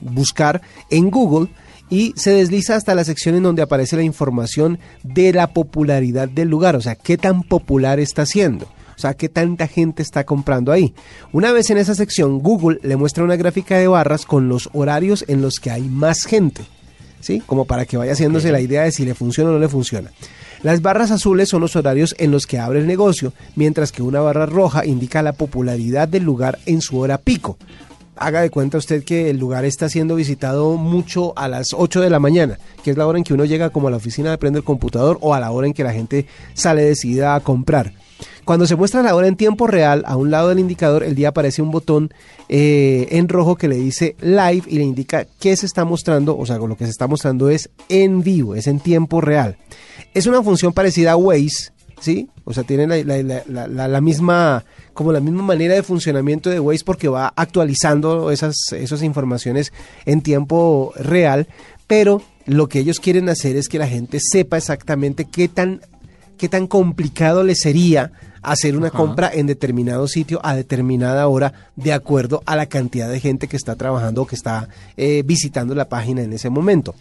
buscar 0.00 0.60
en 0.90 1.10
Google 1.10 1.48
y 1.88 2.14
se 2.16 2.30
desliza 2.30 2.76
hasta 2.76 2.94
la 2.94 3.04
sección 3.04 3.34
en 3.34 3.42
donde 3.42 3.62
aparece 3.62 3.96
la 3.96 4.02
información 4.02 4.78
de 5.02 5.32
la 5.32 5.52
popularidad 5.52 6.28
del 6.28 6.48
lugar, 6.48 6.76
o 6.76 6.80
sea, 6.80 6.94
qué 6.94 7.18
tan 7.18 7.42
popular 7.42 7.98
está 8.00 8.24
siendo. 8.26 8.68
O 8.96 9.00
sea, 9.00 9.14
qué 9.14 9.30
tanta 9.30 9.66
gente 9.66 10.02
está 10.02 10.24
comprando 10.24 10.72
ahí. 10.72 10.92
Una 11.32 11.52
vez 11.52 11.70
en 11.70 11.78
esa 11.78 11.94
sección, 11.94 12.40
Google 12.40 12.80
le 12.82 12.96
muestra 12.96 13.24
una 13.24 13.36
gráfica 13.36 13.78
de 13.78 13.88
barras 13.88 14.26
con 14.26 14.50
los 14.50 14.68
horarios 14.74 15.24
en 15.26 15.40
los 15.40 15.58
que 15.58 15.70
hay 15.70 15.80
más 15.80 16.26
gente. 16.26 16.66
¿Sí? 17.20 17.42
Como 17.46 17.66
para 17.66 17.86
que 17.86 17.96
vaya 17.96 18.12
haciéndose 18.12 18.50
la 18.50 18.60
idea 18.60 18.82
de 18.82 18.92
si 18.92 19.04
le 19.04 19.14
funciona 19.14 19.50
o 19.50 19.52
no 19.52 19.58
le 19.58 19.68
funciona. 19.68 20.10
Las 20.62 20.82
barras 20.82 21.10
azules 21.10 21.48
son 21.48 21.62
los 21.62 21.74
horarios 21.74 22.14
en 22.18 22.30
los 22.30 22.46
que 22.46 22.58
abre 22.58 22.80
el 22.80 22.86
negocio, 22.86 23.32
mientras 23.56 23.92
que 23.92 24.02
una 24.02 24.20
barra 24.20 24.44
roja 24.44 24.84
indica 24.84 25.22
la 25.22 25.32
popularidad 25.32 26.06
del 26.06 26.24
lugar 26.24 26.58
en 26.66 26.82
su 26.82 26.98
hora 26.98 27.16
pico. 27.16 27.56
Haga 28.16 28.42
de 28.42 28.50
cuenta 28.50 28.76
usted 28.76 29.02
que 29.02 29.30
el 29.30 29.38
lugar 29.38 29.64
está 29.64 29.88
siendo 29.88 30.16
visitado 30.16 30.76
mucho 30.76 31.32
a 31.38 31.48
las 31.48 31.68
8 31.72 32.02
de 32.02 32.10
la 32.10 32.18
mañana, 32.18 32.58
que 32.84 32.90
es 32.90 32.98
la 32.98 33.06
hora 33.06 33.16
en 33.16 33.24
que 33.24 33.32
uno 33.32 33.46
llega 33.46 33.70
como 33.70 33.88
a 33.88 33.90
la 33.90 33.96
oficina 33.96 34.30
de 34.30 34.36
prender 34.36 34.60
el 34.60 34.64
computador 34.64 35.16
o 35.22 35.32
a 35.32 35.40
la 35.40 35.50
hora 35.50 35.66
en 35.66 35.72
que 35.72 35.84
la 35.84 35.94
gente 35.94 36.26
sale 36.52 36.82
decidida 36.82 37.34
a 37.34 37.40
comprar. 37.40 37.94
Cuando 38.44 38.66
se 38.66 38.76
muestra 38.76 39.02
la 39.02 39.14
hora 39.14 39.28
en 39.28 39.36
tiempo 39.36 39.66
real, 39.66 40.02
a 40.06 40.16
un 40.16 40.30
lado 40.30 40.48
del 40.48 40.58
indicador, 40.58 41.04
el 41.04 41.14
día 41.14 41.28
aparece 41.28 41.62
un 41.62 41.70
botón 41.70 42.12
eh, 42.48 43.08
en 43.10 43.28
rojo 43.28 43.56
que 43.56 43.68
le 43.68 43.76
dice 43.76 44.16
live 44.20 44.62
y 44.66 44.78
le 44.78 44.84
indica 44.84 45.26
qué 45.38 45.54
se 45.56 45.66
está 45.66 45.84
mostrando, 45.84 46.36
o 46.36 46.46
sea, 46.46 46.58
lo 46.58 46.76
que 46.76 46.84
se 46.84 46.90
está 46.90 47.06
mostrando 47.06 47.50
es 47.50 47.70
en 47.88 48.22
vivo, 48.22 48.54
es 48.54 48.66
en 48.66 48.80
tiempo 48.80 49.20
real. 49.20 49.56
Es 50.14 50.26
una 50.26 50.42
función 50.42 50.72
parecida 50.72 51.12
a 51.12 51.16
Waze, 51.16 51.72
¿sí? 52.00 52.28
O 52.44 52.52
sea, 52.52 52.64
tiene 52.64 52.86
la, 52.86 54.00
misma, 54.00 54.64
como 54.94 55.12
la 55.12 55.20
misma 55.20 55.42
manera 55.42 55.74
de 55.74 55.82
funcionamiento 55.82 56.50
de 56.50 56.58
Waze 56.58 56.84
porque 56.84 57.08
va 57.08 57.32
actualizando 57.36 58.30
esas, 58.30 58.56
esas 58.72 59.02
informaciones 59.02 59.72
en 60.06 60.22
tiempo 60.22 60.92
real, 60.96 61.46
pero 61.86 62.22
lo 62.46 62.68
que 62.68 62.80
ellos 62.80 62.98
quieren 62.98 63.28
hacer 63.28 63.56
es 63.56 63.68
que 63.68 63.78
la 63.78 63.86
gente 63.86 64.18
sepa 64.20 64.56
exactamente 64.56 65.26
qué 65.26 65.46
tan 65.46 65.82
qué 66.36 66.48
tan 66.48 66.66
complicado 66.66 67.44
le 67.44 67.54
sería 67.54 68.12
hacer 68.42 68.76
una 68.76 68.90
compra 68.90 69.30
en 69.32 69.46
determinado 69.46 70.08
sitio 70.08 70.40
a 70.42 70.54
determinada 70.54 71.26
hora 71.28 71.52
de 71.76 71.92
acuerdo 71.92 72.42
a 72.46 72.56
la 72.56 72.66
cantidad 72.66 73.08
de 73.08 73.20
gente 73.20 73.48
que 73.48 73.56
está 73.56 73.76
trabajando 73.76 74.22
o 74.22 74.26
que 74.26 74.34
está 74.34 74.68
eh, 74.96 75.22
visitando 75.24 75.74
la 75.74 75.88
página 75.88 76.22
en 76.22 76.32
ese 76.32 76.50
momento. 76.50 76.94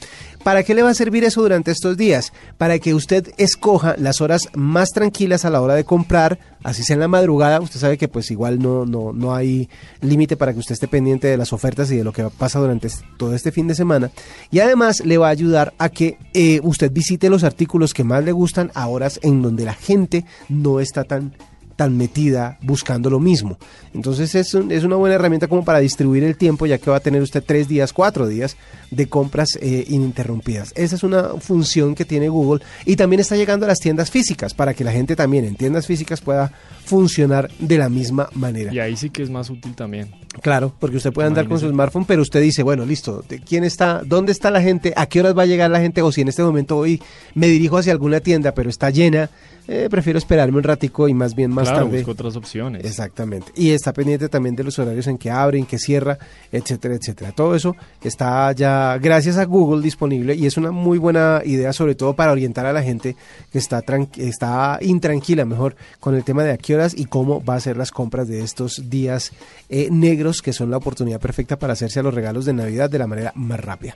¿Para 0.43 0.63
qué 0.63 0.73
le 0.73 0.83
va 0.83 0.89
a 0.89 0.95
servir 0.95 1.23
eso 1.23 1.41
durante 1.41 1.71
estos 1.71 1.97
días? 1.97 2.33
Para 2.57 2.79
que 2.79 2.93
usted 2.93 3.31
escoja 3.37 3.95
las 3.97 4.21
horas 4.21 4.49
más 4.53 4.89
tranquilas 4.91 5.45
a 5.45 5.49
la 5.49 5.61
hora 5.61 5.75
de 5.75 5.83
comprar, 5.83 6.39
así 6.63 6.83
sea 6.83 6.95
en 6.95 6.99
la 6.99 7.07
madrugada, 7.07 7.59
usted 7.59 7.79
sabe 7.79 7.97
que 7.97 8.07
pues 8.07 8.31
igual 8.31 8.59
no, 8.59 8.85
no, 8.85 9.13
no 9.13 9.33
hay 9.33 9.69
límite 10.01 10.37
para 10.37 10.53
que 10.53 10.59
usted 10.59 10.73
esté 10.73 10.87
pendiente 10.87 11.27
de 11.27 11.37
las 11.37 11.53
ofertas 11.53 11.91
y 11.91 11.97
de 11.97 12.03
lo 12.03 12.13
que 12.13 12.23
pasa 12.29 12.59
durante 12.59 12.89
todo 13.17 13.33
este 13.33 13.51
fin 13.51 13.67
de 13.67 13.75
semana. 13.75 14.11
Y 14.51 14.59
además 14.59 15.05
le 15.05 15.17
va 15.17 15.27
a 15.27 15.31
ayudar 15.31 15.73
a 15.77 15.89
que 15.89 16.17
eh, 16.33 16.59
usted 16.63 16.91
visite 16.91 17.29
los 17.29 17.43
artículos 17.43 17.93
que 17.93 18.03
más 18.03 18.23
le 18.23 18.31
gustan 18.31 18.71
a 18.73 18.87
horas 18.87 19.19
en 19.23 19.41
donde 19.41 19.65
la 19.65 19.73
gente 19.73 20.25
no 20.49 20.79
está 20.79 21.03
tan 21.03 21.33
tan 21.79 21.95
metida 21.95 22.57
buscando 22.61 23.09
lo 23.09 23.21
mismo. 23.21 23.57
Entonces 23.93 24.35
es, 24.35 24.53
es, 24.53 24.83
una 24.83 24.97
buena 24.97 25.15
herramienta 25.15 25.47
como 25.47 25.63
para 25.63 25.79
distribuir 25.79 26.25
el 26.25 26.35
tiempo, 26.35 26.65
ya 26.65 26.77
que 26.77 26.91
va 26.91 26.97
a 26.97 26.99
tener 26.99 27.21
usted 27.21 27.41
tres 27.41 27.69
días, 27.69 27.93
cuatro 27.93 28.27
días 28.27 28.57
de 28.91 29.07
compras 29.07 29.57
eh, 29.61 29.85
ininterrumpidas. 29.87 30.73
Esa 30.75 30.97
es 30.97 31.03
una 31.03 31.29
función 31.39 31.95
que 31.95 32.03
tiene 32.03 32.27
Google 32.27 32.61
y 32.85 32.97
también 32.97 33.21
está 33.21 33.37
llegando 33.37 33.65
a 33.65 33.69
las 33.69 33.79
tiendas 33.79 34.11
físicas 34.11 34.53
para 34.53 34.73
que 34.73 34.83
la 34.83 34.91
gente 34.91 35.15
también 35.15 35.45
en 35.45 35.55
tiendas 35.55 35.87
físicas 35.87 36.19
pueda 36.19 36.51
funcionar 36.83 37.49
de 37.59 37.77
la 37.77 37.87
misma 37.87 38.27
manera. 38.33 38.73
Y 38.73 38.79
ahí 38.79 38.97
sí 38.97 39.09
que 39.09 39.23
es 39.23 39.29
más 39.29 39.49
útil 39.49 39.73
también. 39.73 40.09
Claro, 40.41 40.73
porque 40.81 40.97
usted 40.97 41.13
puede 41.13 41.29
andar 41.29 41.47
con 41.47 41.61
su 41.61 41.69
smartphone, 41.69 42.03
pero 42.03 42.21
usted 42.21 42.41
dice, 42.41 42.61
bueno, 42.61 42.85
listo, 42.85 43.23
¿quién 43.47 43.63
está? 43.63 44.01
¿Dónde 44.05 44.33
está 44.33 44.51
la 44.51 44.61
gente? 44.61 44.91
¿A 44.97 45.05
qué 45.05 45.21
horas 45.21 45.37
va 45.37 45.43
a 45.43 45.45
llegar 45.45 45.71
la 45.71 45.79
gente? 45.79 46.01
O 46.01 46.11
si 46.11 46.21
en 46.21 46.27
este 46.27 46.43
momento 46.43 46.77
hoy 46.77 47.01
me 47.35 47.47
dirijo 47.47 47.77
hacia 47.77 47.93
alguna 47.93 48.19
tienda, 48.19 48.53
pero 48.53 48.69
está 48.69 48.89
llena, 48.89 49.29
eh, 49.71 49.87
prefiero 49.87 50.17
esperarme 50.17 50.57
un 50.57 50.63
ratico 50.63 51.07
y 51.07 51.13
más 51.13 51.35
bien 51.35 51.51
más 51.51 51.69
claro, 51.69 51.85
tarde. 51.85 51.97
busco 51.97 52.11
otras 52.11 52.35
opciones. 52.35 52.83
Exactamente. 52.83 53.51
Y 53.55 53.69
está 53.69 53.93
pendiente 53.93 54.27
también 54.27 54.55
de 54.55 54.63
los 54.63 54.79
horarios 54.79 55.05
en 55.05 55.19
que 55.19 55.29
abre, 55.29 55.59
en 55.59 55.67
que 55.67 55.77
cierra, 55.77 56.17
etcétera, 56.51 56.95
etcétera. 56.95 57.31
Todo 57.33 57.53
eso 57.53 57.75
está 58.01 58.51
ya, 58.53 58.97
gracias 58.97 59.37
a 59.37 59.45
Google, 59.45 59.83
disponible 59.83 60.33
y 60.33 60.47
es 60.47 60.57
una 60.57 60.71
muy 60.71 60.97
buena 60.97 61.43
idea, 61.45 61.71
sobre 61.71 61.93
todo 61.93 62.15
para 62.15 62.31
orientar 62.31 62.65
a 62.65 62.73
la 62.73 62.81
gente 62.81 63.15
que 63.51 63.59
está, 63.59 63.83
está 64.17 64.79
intranquila, 64.81 65.45
mejor, 65.45 65.75
con 65.99 66.15
el 66.15 66.23
tema 66.23 66.43
de 66.43 66.53
a 66.53 66.57
qué 66.57 66.73
horas 66.73 66.95
y 66.97 67.05
cómo 67.05 67.43
va 67.43 67.53
a 67.53 67.59
ser 67.59 67.77
las 67.77 67.91
compras 67.91 68.27
de 68.27 68.41
estos 68.41 68.89
días 68.89 69.31
eh, 69.69 69.89
negros, 69.91 70.41
que 70.41 70.51
son 70.51 70.71
la 70.71 70.77
oportunidad 70.77 71.19
perfecta 71.19 71.59
para 71.59 71.73
hacerse 71.73 71.99
a 71.99 72.03
los 72.03 72.13
regalos 72.15 72.45
de 72.45 72.53
Navidad 72.53 72.89
de 72.89 72.97
la 72.97 73.05
manera 73.05 73.33
más 73.35 73.59
rápida. 73.59 73.95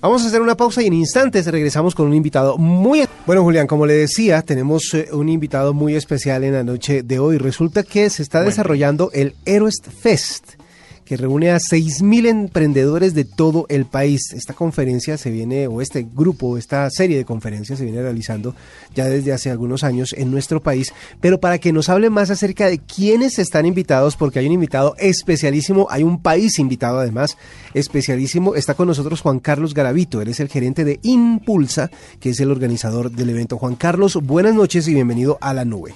Vamos 0.00 0.24
a 0.24 0.28
hacer 0.28 0.40
una 0.40 0.56
pausa 0.56 0.82
y 0.82 0.86
en 0.86 0.94
instantes 0.94 1.46
regresamos 1.46 1.94
con 1.94 2.06
un 2.06 2.14
invitado 2.14 2.56
muy... 2.56 3.04
Bueno, 3.26 3.42
Julián, 3.42 3.66
como 3.66 3.84
le 3.84 3.92
decía, 3.92 4.40
tenemos 4.40 4.94
eh, 4.94 5.09
un 5.12 5.28
invitado 5.28 5.74
muy 5.74 5.94
especial 5.94 6.44
en 6.44 6.52
la 6.52 6.64
noche 6.64 7.02
de 7.02 7.18
hoy. 7.18 7.38
Resulta 7.38 7.82
que 7.82 8.10
se 8.10 8.22
está 8.22 8.42
desarrollando 8.42 9.10
el 9.12 9.34
Heroes 9.44 9.80
Fest 9.82 10.59
que 11.10 11.16
reúne 11.16 11.50
a 11.50 11.56
6.000 11.56 12.28
emprendedores 12.28 13.14
de 13.14 13.24
todo 13.24 13.66
el 13.68 13.84
país. 13.84 14.32
Esta 14.32 14.54
conferencia 14.54 15.18
se 15.18 15.32
viene, 15.32 15.66
o 15.66 15.80
este 15.80 16.06
grupo, 16.08 16.56
esta 16.56 16.88
serie 16.88 17.16
de 17.16 17.24
conferencias 17.24 17.80
se 17.80 17.84
viene 17.84 18.00
realizando 18.00 18.54
ya 18.94 19.06
desde 19.06 19.32
hace 19.32 19.50
algunos 19.50 19.82
años 19.82 20.12
en 20.12 20.30
nuestro 20.30 20.62
país, 20.62 20.94
pero 21.20 21.40
para 21.40 21.58
que 21.58 21.72
nos 21.72 21.88
hable 21.88 22.10
más 22.10 22.30
acerca 22.30 22.68
de 22.68 22.78
quiénes 22.78 23.40
están 23.40 23.66
invitados, 23.66 24.16
porque 24.16 24.38
hay 24.38 24.46
un 24.46 24.52
invitado 24.52 24.94
especialísimo, 25.00 25.88
hay 25.90 26.04
un 26.04 26.22
país 26.22 26.60
invitado 26.60 27.00
además, 27.00 27.36
especialísimo, 27.74 28.54
está 28.54 28.74
con 28.74 28.86
nosotros 28.86 29.20
Juan 29.20 29.40
Carlos 29.40 29.74
Garavito, 29.74 30.22
él 30.22 30.28
es 30.28 30.38
el 30.38 30.46
gerente 30.46 30.84
de 30.84 31.00
Impulsa, 31.02 31.90
que 32.20 32.30
es 32.30 32.38
el 32.38 32.52
organizador 32.52 33.10
del 33.10 33.30
evento. 33.30 33.58
Juan 33.58 33.74
Carlos, 33.74 34.14
buenas 34.14 34.54
noches 34.54 34.86
y 34.86 34.94
bienvenido 34.94 35.38
a 35.40 35.54
la 35.54 35.64
nube. 35.64 35.92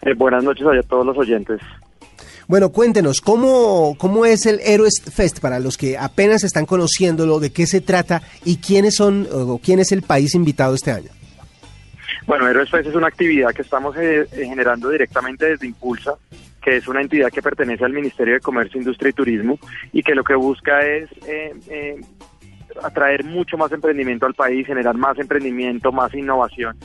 Eh, 0.00 0.14
buenas 0.16 0.42
noches 0.42 0.66
a 0.66 0.88
todos 0.88 1.04
los 1.04 1.18
oyentes. 1.18 1.60
Bueno, 2.50 2.70
cuéntenos, 2.70 3.20
¿cómo, 3.20 3.94
¿cómo 3.96 4.26
es 4.26 4.44
el 4.44 4.58
Heroes 4.58 5.00
Fest 5.14 5.38
para 5.38 5.60
los 5.60 5.76
que 5.76 5.96
apenas 5.96 6.42
están 6.42 6.66
conociéndolo, 6.66 7.38
de 7.38 7.52
qué 7.52 7.64
se 7.64 7.80
trata 7.80 8.22
y 8.44 8.56
quiénes 8.56 8.96
son 8.96 9.28
o 9.32 9.60
quién 9.62 9.78
es 9.78 9.92
el 9.92 10.02
país 10.02 10.34
invitado 10.34 10.74
este 10.74 10.90
año? 10.90 11.10
Bueno, 12.26 12.48
Heroes 12.48 12.68
Fest 12.68 12.88
es 12.88 12.96
una 12.96 13.06
actividad 13.06 13.54
que 13.54 13.62
estamos 13.62 13.94
eh, 13.96 14.26
generando 14.32 14.88
directamente 14.88 15.46
desde 15.46 15.68
Impulsa, 15.68 16.14
que 16.60 16.78
es 16.78 16.88
una 16.88 17.00
entidad 17.00 17.30
que 17.30 17.40
pertenece 17.40 17.84
al 17.84 17.92
Ministerio 17.92 18.34
de 18.34 18.40
Comercio, 18.40 18.80
Industria 18.80 19.10
y 19.10 19.12
Turismo 19.12 19.56
y 19.92 20.02
que 20.02 20.16
lo 20.16 20.24
que 20.24 20.34
busca 20.34 20.84
es 20.84 21.08
eh, 21.28 21.54
eh, 21.68 22.00
atraer 22.82 23.22
mucho 23.22 23.58
más 23.58 23.70
emprendimiento 23.70 24.26
al 24.26 24.34
país, 24.34 24.66
generar 24.66 24.96
más 24.96 25.16
emprendimiento, 25.20 25.92
más 25.92 26.12
innovación 26.14 26.76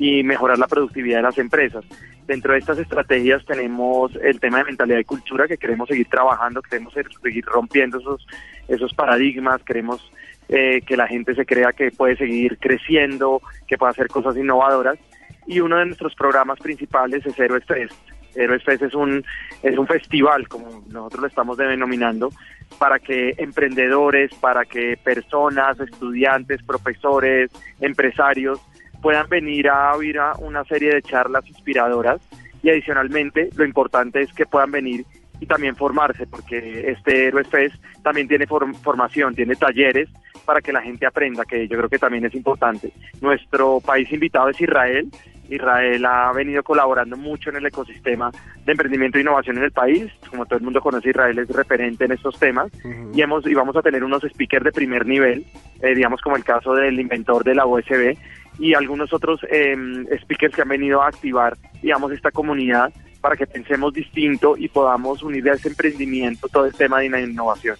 y 0.00 0.24
mejorar 0.24 0.58
la 0.58 0.66
productividad 0.66 1.18
de 1.18 1.22
las 1.24 1.38
empresas. 1.38 1.84
Dentro 2.26 2.54
de 2.54 2.58
estas 2.58 2.78
estrategias 2.78 3.44
tenemos 3.44 4.10
el 4.22 4.40
tema 4.40 4.58
de 4.58 4.64
mentalidad 4.64 4.98
y 4.98 5.04
cultura 5.04 5.46
que 5.46 5.58
queremos 5.58 5.88
seguir 5.88 6.08
trabajando, 6.08 6.62
queremos 6.62 6.94
seguir 7.22 7.44
rompiendo 7.44 7.98
esos, 7.98 8.26
esos 8.66 8.94
paradigmas, 8.94 9.62
queremos 9.62 10.10
eh, 10.48 10.80
que 10.86 10.96
la 10.96 11.06
gente 11.06 11.34
se 11.34 11.44
crea 11.44 11.74
que 11.74 11.90
puede 11.90 12.16
seguir 12.16 12.56
creciendo, 12.58 13.42
que 13.68 13.76
puede 13.76 13.90
hacer 13.90 14.08
cosas 14.08 14.38
innovadoras. 14.38 14.98
Y 15.46 15.60
uno 15.60 15.76
de 15.76 15.86
nuestros 15.86 16.14
programas 16.14 16.58
principales 16.60 17.26
es 17.26 17.38
Héroes 17.38 17.66
Fest. 17.66 17.94
Héroes 18.34 18.64
Fest 18.64 18.82
es 18.82 18.94
un, 18.94 19.22
es 19.62 19.76
un 19.76 19.86
festival, 19.86 20.48
como 20.48 20.82
nosotros 20.88 21.20
lo 21.20 21.26
estamos 21.26 21.58
denominando, 21.58 22.30
para 22.78 22.98
que 23.00 23.34
emprendedores, 23.36 24.32
para 24.36 24.64
que 24.64 24.96
personas, 24.96 25.78
estudiantes, 25.78 26.62
profesores, 26.62 27.50
empresarios, 27.80 28.60
puedan 29.00 29.28
venir 29.28 29.68
a 29.68 29.94
oír 29.94 30.18
a 30.18 30.34
una 30.38 30.64
serie 30.64 30.94
de 30.94 31.02
charlas 31.02 31.46
inspiradoras 31.46 32.20
y 32.62 32.70
adicionalmente 32.70 33.50
lo 33.56 33.64
importante 33.64 34.22
es 34.22 34.32
que 34.32 34.46
puedan 34.46 34.70
venir 34.70 35.04
y 35.40 35.46
también 35.46 35.74
formarse, 35.74 36.26
porque 36.26 36.90
este 36.90 37.28
Héroes 37.28 37.48
Fest 37.48 37.74
también 38.02 38.28
tiene 38.28 38.46
formación, 38.46 39.34
tiene 39.34 39.56
talleres 39.56 40.08
para 40.44 40.60
que 40.60 40.72
la 40.72 40.82
gente 40.82 41.06
aprenda, 41.06 41.44
que 41.44 41.66
yo 41.66 41.78
creo 41.78 41.88
que 41.88 41.98
también 41.98 42.24
es 42.26 42.34
importante. 42.34 42.92
Nuestro 43.20 43.80
país 43.80 44.10
invitado 44.12 44.50
es 44.50 44.60
Israel. 44.60 45.08
Israel 45.48 46.04
ha 46.06 46.32
venido 46.32 46.62
colaborando 46.62 47.16
mucho 47.16 47.50
en 47.50 47.56
el 47.56 47.66
ecosistema 47.66 48.30
de 48.64 48.72
emprendimiento 48.72 49.18
e 49.18 49.22
innovación 49.22 49.56
en 49.56 49.64
el 49.64 49.72
país. 49.72 50.12
Como 50.28 50.44
todo 50.46 50.58
el 50.58 50.64
mundo 50.64 50.80
conoce, 50.80 51.10
Israel 51.10 51.38
es 51.38 51.48
referente 51.48 52.04
en 52.04 52.12
estos 52.12 52.38
temas 52.38 52.70
y 53.12 53.20
hemos 53.20 53.46
y 53.46 53.54
vamos 53.54 53.76
a 53.76 53.82
tener 53.82 54.04
unos 54.04 54.22
speakers 54.22 54.64
de 54.64 54.72
primer 54.72 55.06
nivel, 55.06 55.44
eh, 55.82 55.94
digamos 55.94 56.20
como 56.20 56.36
el 56.36 56.44
caso 56.44 56.74
del 56.74 57.00
inventor 57.00 57.42
de 57.42 57.54
la 57.54 57.66
USB, 57.66 58.16
y 58.58 58.74
algunos 58.74 59.12
otros 59.12 59.40
eh, 59.50 59.76
speakers 60.22 60.54
que 60.54 60.62
han 60.62 60.68
venido 60.68 61.02
a 61.02 61.08
activar, 61.08 61.56
digamos, 61.82 62.12
esta 62.12 62.30
comunidad 62.30 62.92
para 63.20 63.36
que 63.36 63.46
pensemos 63.46 63.92
distinto 63.92 64.56
y 64.56 64.68
podamos 64.68 65.22
unir 65.22 65.48
a 65.50 65.54
ese 65.54 65.68
emprendimiento 65.68 66.48
todo 66.48 66.66
el 66.66 66.74
tema 66.74 67.00
de 67.00 67.10
la 67.10 67.20
innovación. 67.20 67.76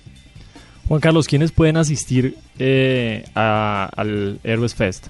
Juan 0.88 1.00
Carlos, 1.00 1.28
¿quiénes 1.28 1.52
pueden 1.52 1.76
asistir 1.76 2.34
eh, 2.58 3.24
a, 3.34 3.88
al 3.96 4.40
Heroes 4.42 4.74
Fest? 4.74 5.06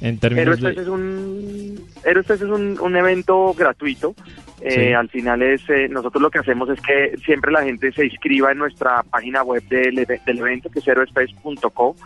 En 0.00 0.18
términos 0.18 0.58
Heroes 0.58 0.60
Fest 0.60 0.78
es 0.78 0.88
un, 0.88 1.86
Heroes 2.04 2.26
Fest 2.26 2.42
es 2.42 2.48
un, 2.48 2.80
un 2.80 2.96
evento 2.96 3.54
gratuito. 3.54 4.14
Eh, 4.60 4.70
Sí. 4.70 4.92
Al 4.92 5.08
final 5.08 5.42
es 5.42 5.68
eh, 5.68 5.88
nosotros 5.88 6.22
lo 6.22 6.30
que 6.30 6.38
hacemos 6.38 6.68
es 6.70 6.80
que 6.80 7.16
siempre 7.24 7.50
la 7.50 7.64
gente 7.64 7.90
se 7.90 8.06
inscriba 8.06 8.52
en 8.52 8.58
nuestra 8.58 9.02
página 9.02 9.42
web 9.42 9.62
del, 9.68 9.96
del 9.96 10.38
evento 10.38 10.70
que 10.70 10.78
es 10.78 10.86
heroesfest.co. 10.86 11.96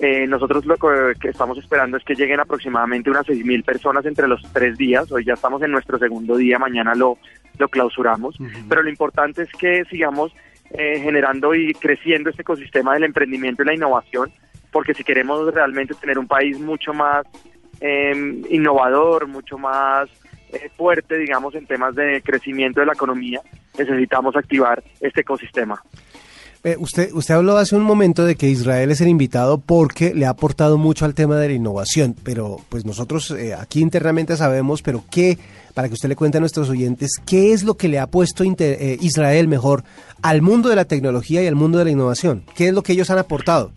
Eh, 0.00 0.26
nosotros 0.26 0.64
lo 0.64 0.76
que, 0.76 1.28
estamos 1.28 1.58
esperando 1.58 1.98
es 1.98 2.04
que 2.04 2.14
lleguen 2.14 2.40
aproximadamente 2.40 3.10
unas 3.10 3.26
6.000 3.26 3.64
personas 3.64 4.06
entre 4.06 4.26
los 4.26 4.40
tres 4.52 4.78
días. 4.78 5.12
Hoy 5.12 5.24
ya 5.24 5.34
estamos 5.34 5.62
en 5.62 5.72
nuestro 5.72 5.98
segundo 5.98 6.36
día, 6.36 6.58
mañana 6.58 6.94
lo, 6.94 7.18
lo 7.58 7.68
clausuramos. 7.68 8.36
Pero 8.68 8.82
lo 8.82 8.88
importante 8.88 9.42
es 9.42 9.52
que 9.52 9.84
sigamos 9.90 10.32
eh, 10.70 11.00
generando 11.00 11.54
y 11.54 11.74
creciendo 11.74 12.30
este 12.30 12.42
ecosistema 12.42 12.94
del 12.94 13.04
emprendimiento 13.04 13.62
y 13.62 13.66
la 13.66 13.74
innovación, 13.74 14.30
porque 14.70 14.94
si 14.94 15.04
queremos 15.04 15.52
realmente 15.52 15.94
tener 15.94 16.18
un 16.18 16.28
país 16.28 16.58
mucho 16.58 16.94
más 16.94 17.26
eh, 17.80 18.42
innovador, 18.48 19.26
mucho 19.26 19.58
más 19.58 20.08
eh, 20.52 20.70
fuerte, 20.76 21.18
digamos, 21.18 21.54
en 21.54 21.66
temas 21.66 21.94
de 21.94 22.22
crecimiento 22.22 22.80
de 22.80 22.86
la 22.86 22.92
economía, 22.92 23.40
necesitamos 23.76 24.36
activar 24.36 24.82
este 25.00 25.22
ecosistema. 25.22 25.82
Eh, 26.62 26.76
usted, 26.78 27.10
usted 27.14 27.34
habló 27.34 27.56
hace 27.56 27.74
un 27.74 27.82
momento 27.82 28.26
de 28.26 28.36
que 28.36 28.46
Israel 28.46 28.90
es 28.90 29.00
el 29.00 29.08
invitado 29.08 29.58
porque 29.58 30.12
le 30.14 30.26
ha 30.26 30.30
aportado 30.30 30.76
mucho 30.76 31.06
al 31.06 31.14
tema 31.14 31.36
de 31.36 31.48
la 31.48 31.54
innovación, 31.54 32.14
pero 32.22 32.58
pues 32.68 32.84
nosotros 32.84 33.30
eh, 33.30 33.54
aquí 33.54 33.80
internamente 33.80 34.36
sabemos, 34.36 34.82
pero 34.82 35.02
qué, 35.10 35.38
para 35.72 35.88
que 35.88 35.94
usted 35.94 36.10
le 36.10 36.16
cuente 36.16 36.36
a 36.36 36.40
nuestros 36.40 36.68
oyentes, 36.68 37.12
qué 37.26 37.54
es 37.54 37.64
lo 37.64 37.78
que 37.78 37.88
le 37.88 37.98
ha 37.98 38.08
puesto 38.08 38.44
eh, 38.44 38.98
Israel 39.00 39.48
mejor 39.48 39.84
al 40.20 40.42
mundo 40.42 40.68
de 40.68 40.76
la 40.76 40.84
tecnología 40.84 41.42
y 41.42 41.46
al 41.46 41.54
mundo 41.54 41.78
de 41.78 41.86
la 41.86 41.92
innovación, 41.92 42.44
qué 42.54 42.68
es 42.68 42.74
lo 42.74 42.82
que 42.82 42.92
ellos 42.92 43.08
han 43.08 43.18
aportado. 43.18 43.72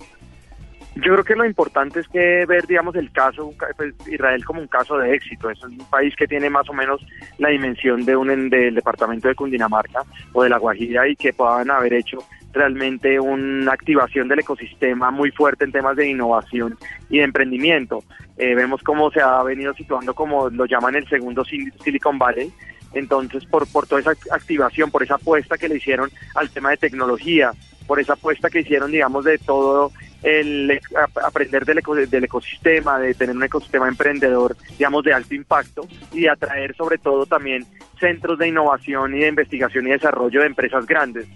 Yo 0.96 1.14
creo 1.14 1.24
que 1.24 1.36
lo 1.36 1.46
importante 1.46 2.02
es 2.02 2.08
que 2.10 2.46
ver, 2.46 2.68
digamos, 2.68 2.96
el 2.96 3.12
caso, 3.12 3.52
pues, 3.78 3.96
Israel 4.08 4.46
como 4.46 4.62
un 4.62 4.68
caso 4.68 4.96
de 4.98 5.16
éxito. 5.16 5.50
Es 5.50 5.64
un 5.64 5.78
país 5.90 6.14
que 6.16 6.28
tiene 6.28 6.52
más 6.52 6.70
o 6.70 6.74
menos 6.74 7.04
la 7.40 7.50
dimensión 7.50 8.06
de 8.06 8.16
un 8.16 8.50
del 8.50 8.76
departamento 8.76 9.28
de 9.28 9.34
Cundinamarca 9.34 10.04
o 10.34 10.44
de 10.44 10.50
La 10.50 10.60
Guajira 10.60 11.08
y 11.08 11.16
que 11.16 11.34
puedan 11.34 11.72
haber 11.72 11.94
hecho 11.94 12.20
realmente 12.54 13.20
una 13.20 13.74
activación 13.74 14.28
del 14.28 14.40
ecosistema 14.40 15.12
muy 15.12 15.32
fuerte 15.32 15.66
en 15.66 15.72
temas 15.72 15.96
de 15.98 16.10
innovación 16.10 16.78
y 17.10 17.18
de 17.18 17.24
emprendimiento. 17.24 18.04
Eh, 18.38 18.56
vemos 18.56 18.82
cómo 18.84 19.12
se 19.12 19.22
ha 19.22 19.42
venido 19.44 19.74
situando 19.74 20.14
como 20.14 20.50
lo 20.50 20.66
llaman 20.66 20.96
el 20.96 21.08
segundo 21.08 21.44
Silicon 21.44 22.18
Valley. 22.18 22.52
Entonces, 22.94 23.44
por, 23.46 23.68
por 23.72 23.88
toda 23.88 24.02
esa 24.02 24.12
activación, 24.32 24.92
por 24.92 25.02
esa 25.02 25.16
apuesta 25.16 25.58
que 25.58 25.68
le 25.68 25.78
hicieron 25.78 26.12
al 26.36 26.50
tema 26.52 26.70
de 26.70 26.78
tecnología, 26.78 27.52
por 27.88 28.00
esa 28.00 28.14
apuesta 28.14 28.50
que 28.50 28.60
hicieron, 28.60 28.92
digamos, 28.92 29.26
de 29.26 29.40
todo 29.40 29.92
el 30.24 30.80
aprender 31.26 31.66
del, 31.66 32.24
ecosistema, 32.24 32.98
de 32.98 33.14
tener 33.14 33.36
un 33.36 33.44
ecosistema 33.44 33.88
emprendedor, 33.88 34.56
digamos, 34.78 35.04
de 35.04 35.14
alto 35.14 35.36
impacto 35.36 35.88
y 36.14 36.22
de 36.22 36.30
atraer 36.30 36.76
sobre 36.76 36.98
todo 36.98 37.26
también 37.26 37.66
centros 38.00 38.40
de 38.40 38.48
innovación 38.48 39.16
y 39.16 39.20
de 39.20 39.28
investigación 39.28 39.88
y 39.88 39.92
desarrollo 39.92 40.40
de 40.42 40.48
empresas 40.48 40.86
grandes. 40.86 41.28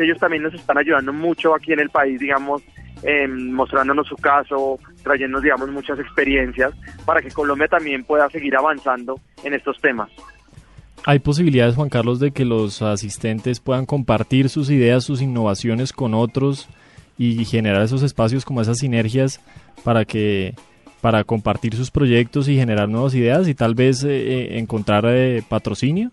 Ellos 0.00 0.18
también 0.18 0.42
nos 0.42 0.54
están 0.54 0.78
ayudando 0.78 1.12
mucho 1.12 1.54
aquí 1.54 1.72
en 1.72 1.80
el 1.80 1.90
país, 1.90 2.18
digamos, 2.18 2.62
mostrándonos 3.28 4.06
su 4.06 4.16
caso, 4.16 4.78
trayéndonos, 5.02 5.42
digamos, 5.42 5.70
muchas 5.70 5.98
experiencias 5.98 6.72
para 7.06 7.22
que 7.22 7.30
Colombia 7.30 7.68
también 7.68 8.04
pueda 8.04 8.28
seguir 8.28 8.54
avanzando 8.56 9.18
en 9.42 9.54
estos 9.54 9.80
temas. 9.80 10.10
¿Hay 11.06 11.18
posibilidades, 11.18 11.76
Juan 11.76 11.88
Carlos, 11.88 12.20
de 12.20 12.30
que 12.30 12.44
los 12.44 12.82
asistentes 12.82 13.60
puedan 13.60 13.86
compartir 13.86 14.50
sus 14.50 14.68
ideas, 14.70 15.04
sus 15.04 15.22
innovaciones 15.22 15.92
con 15.92 16.12
otros 16.12 16.68
y 17.16 17.44
generar 17.44 17.82
esos 17.82 18.02
espacios 18.02 18.44
como 18.44 18.60
esas 18.60 18.78
sinergias 18.78 19.40
para 19.82 20.04
que 20.04 20.54
para 21.00 21.24
compartir 21.24 21.74
sus 21.74 21.90
proyectos 21.90 22.48
y 22.48 22.56
generar 22.56 22.88
nuevas 22.88 23.14
ideas 23.14 23.48
y 23.48 23.54
tal 23.54 23.74
vez 23.74 24.04
eh, 24.04 24.08
eh, 24.10 24.58
encontrar 24.58 25.06
eh, 25.08 25.42
patrocinio? 25.48 26.10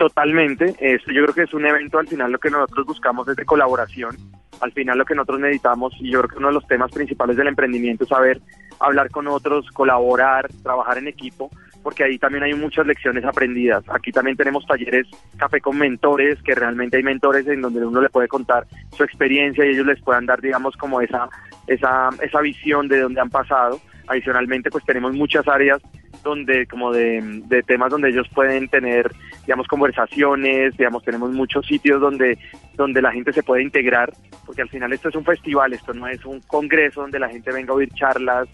Totalmente. 0.00 0.74
Esto 0.80 1.12
yo 1.12 1.22
creo 1.24 1.34
que 1.34 1.42
es 1.42 1.52
un 1.52 1.66
evento 1.66 1.98
al 1.98 2.08
final 2.08 2.32
lo 2.32 2.38
que 2.38 2.48
nosotros 2.48 2.86
buscamos 2.86 3.28
es 3.28 3.36
de 3.36 3.44
colaboración. 3.44 4.16
Al 4.62 4.72
final 4.72 4.96
lo 4.96 5.04
que 5.04 5.14
nosotros 5.14 5.40
necesitamos 5.40 5.92
y 6.00 6.10
yo 6.10 6.20
creo 6.20 6.30
que 6.30 6.38
uno 6.38 6.48
de 6.48 6.54
los 6.54 6.66
temas 6.66 6.90
principales 6.90 7.36
del 7.36 7.48
emprendimiento 7.48 8.04
es 8.04 8.08
saber 8.08 8.40
hablar 8.78 9.10
con 9.10 9.28
otros, 9.28 9.70
colaborar, 9.72 10.48
trabajar 10.62 10.96
en 10.96 11.08
equipo 11.08 11.50
porque 11.82 12.04
ahí 12.04 12.18
también 12.18 12.44
hay 12.44 12.54
muchas 12.54 12.86
lecciones 12.86 13.26
aprendidas. 13.26 13.84
Aquí 13.90 14.10
también 14.10 14.38
tenemos 14.38 14.64
talleres 14.64 15.06
café 15.36 15.60
con 15.60 15.76
mentores, 15.76 16.42
que 16.42 16.54
realmente 16.54 16.96
hay 16.96 17.02
mentores 17.02 17.46
en 17.46 17.60
donde 17.60 17.84
uno 17.84 18.00
le 18.00 18.08
puede 18.08 18.26
contar 18.26 18.66
su 18.96 19.04
experiencia 19.04 19.66
y 19.66 19.72
ellos 19.72 19.84
les 19.84 20.00
puedan 20.00 20.24
dar, 20.24 20.40
digamos, 20.40 20.78
como 20.78 21.02
esa, 21.02 21.28
esa, 21.66 22.08
esa 22.22 22.40
visión 22.40 22.88
de 22.88 23.00
dónde 23.00 23.20
han 23.20 23.28
pasado. 23.28 23.78
Adicionalmente, 24.06 24.70
pues 24.70 24.82
tenemos 24.86 25.12
muchas 25.12 25.46
áreas 25.46 25.82
donde 26.22 26.66
como 26.66 26.92
de, 26.92 27.64
temas 27.66 27.90
donde 27.90 28.10
ellos 28.10 28.28
pueden 28.34 28.68
tener 28.68 29.10
digamos 29.42 29.66
conversaciones 29.66 30.76
digamos 30.76 31.02
tenemos 31.02 31.30
muchos 31.30 31.66
sitios 31.66 32.00
donde 32.00 32.38
donde 32.74 33.02
la 33.02 33.12
gente 33.12 33.32
se 33.32 33.42
puede 33.42 33.62
integrar 33.62 34.12
porque 34.46 34.62
al 34.62 34.68
final 34.68 34.92
esto 34.92 35.08
es 35.08 35.14
un 35.14 35.24
festival 35.24 35.72
esto 35.72 35.92
no 35.94 36.06
es 36.06 36.24
un 36.24 36.40
congreso 36.40 37.02
donde 37.02 37.18
la 37.18 37.28
gente 37.28 37.52
venga 37.52 37.72
a 37.72 37.76
oír 37.76 37.90
charlas 37.94 38.48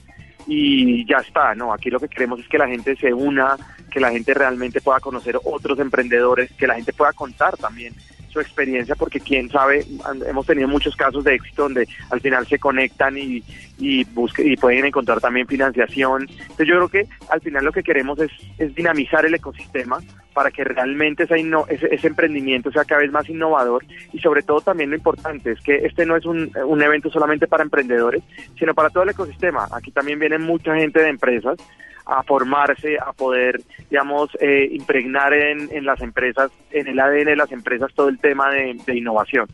y 0.49 1.05
ya 1.07 1.17
está, 1.19 1.57
¿no? 1.57 1.73
Aquí 1.73 1.91
lo 1.91 1.99
que 1.99 2.09
queremos 2.09 2.39
es 2.39 2.49
que 2.49 2.57
la 2.57 2.69
gente 2.69 2.95
se 2.95 3.13
una, 3.13 3.57
que 3.91 3.99
la 3.99 4.11
gente 4.11 4.33
realmente 4.33 4.81
pueda 4.81 5.01
conocer 5.01 5.37
otros 5.45 5.79
emprendedores, 5.81 6.53
que 6.53 6.69
la 6.69 6.77
gente 6.77 6.93
pueda 6.93 7.13
contar 7.13 7.57
también 7.57 7.93
su 8.37 8.41
experiencia, 8.41 8.95
porque 8.95 9.19
quién 9.19 9.49
sabe, 9.49 9.87
hemos 10.27 10.47
tenido 10.47 10.69
muchos 10.69 10.95
casos 10.95 11.25
de 11.25 11.35
éxito 11.35 11.63
donde 11.63 11.89
al 12.11 12.21
final 12.21 12.47
se 12.47 12.59
conectan 12.59 13.17
y, 13.17 13.43
y, 13.79 14.05
busque, 14.05 14.47
y 14.47 14.57
pueden 14.57 14.85
encontrar 14.85 15.21
también 15.21 15.47
financiación. 15.47 16.29
Entonces 16.29 16.69
yo 16.69 16.75
creo 16.77 16.89
que 16.89 17.07
al 17.31 17.41
final 17.41 17.65
lo 17.65 17.73
que 17.73 17.83
queremos 17.83 18.19
es, 18.19 18.31
es 18.59 18.75
dinamizar 18.75 19.25
el 19.25 19.35
ecosistema 19.35 19.99
para 20.37 20.51
que 20.51 20.65
realmente 20.65 21.23
ese, 21.23 21.43
ese, 21.91 22.07
emprendimiento 22.07 22.71
sea 22.71 22.85
cada 22.85 23.01
vez 23.01 23.11
más 23.11 23.27
innovador 23.31 23.87
y 24.13 24.19
sobre 24.19 24.43
todo 24.43 24.61
también 24.61 24.91
lo 24.91 24.97
importante 24.97 25.53
es 25.53 25.61
que 25.63 25.77
este 25.77 26.05
no 26.05 26.15
es 26.15 26.27
un, 26.27 26.53
un 26.63 26.83
evento 26.83 27.09
solamente 27.09 27.47
para 27.47 27.63
emprendedores, 27.63 28.23
sino 28.59 28.75
para 28.75 28.91
todo 28.91 29.05
el 29.05 29.09
ecosistema. 29.09 29.67
Aquí 29.73 29.93
también 29.93 30.19
viene 30.19 30.37
mucha 30.37 30.75
gente 30.77 31.01
de 31.01 31.09
empresas 31.09 31.57
a 32.05 32.23
formarse, 32.23 32.99
a 32.99 33.15
poder, 33.15 33.63
digamos, 33.89 34.29
eh, 34.39 34.69
impregnar 34.73 35.33
en, 35.33 35.71
en, 35.73 35.87
las 35.87 36.03
empresas, 36.03 36.51
en 36.71 36.87
el 36.87 37.01
ADN 37.01 37.25
de 37.25 37.37
las 37.37 37.51
empresas 37.51 37.95
todo 37.95 38.11
el 38.11 38.19
tema 38.19 38.51
de, 38.51 38.77
innovación. 38.95 39.47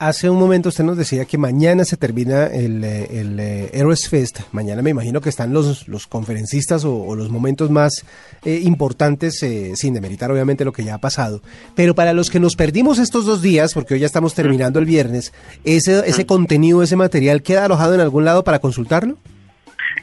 Hace 0.00 0.30
un 0.30 0.38
momento 0.38 0.70
usted 0.70 0.82
nos 0.82 0.96
decía 0.96 1.26
que 1.26 1.36
mañana 1.36 1.84
se 1.84 1.98
termina 1.98 2.46
el, 2.46 2.82
eh, 2.82 3.20
el 3.20 3.38
eh, 3.38 3.96
Fest. 4.08 4.40
Mañana 4.50 4.80
me 4.80 4.88
imagino 4.88 5.20
que 5.20 5.28
están 5.28 5.52
los, 5.52 5.88
los 5.88 6.06
conferencistas 6.06 6.86
o, 6.86 7.14
los 7.14 7.28
momentos 7.28 7.70
más 7.70 8.06
importantes, 8.46 9.44
sin 9.74 9.92
demeritar 9.92 10.32
obviamente 10.32 10.64
lo 10.64 10.72
que 10.72 10.84
ya 10.84 10.94
ha 10.94 10.98
pasado. 10.98 11.42
Pero 11.74 11.94
para 11.94 12.14
los 12.14 12.30
que 12.30 12.40
nos 12.40 12.56
perdimos 12.56 12.98
estos 12.98 13.26
dos 13.26 13.42
días, 13.42 13.74
porque 13.74 13.92
hoy 13.92 14.00
ya 14.00 14.06
estamos 14.06 14.32
terminando 14.32 14.78
el 14.78 14.86
viernes, 14.86 15.34
ese, 15.64 16.08
ese 16.08 16.24
contenido, 16.24 16.82
ese 16.82 16.96
material, 16.96 17.42
¿queda 17.42 17.66
alojado 17.66 17.92
en 17.94 18.00
algún 18.00 18.24
lado 18.24 18.42
para 18.42 18.58
consultarlo? 18.58 19.18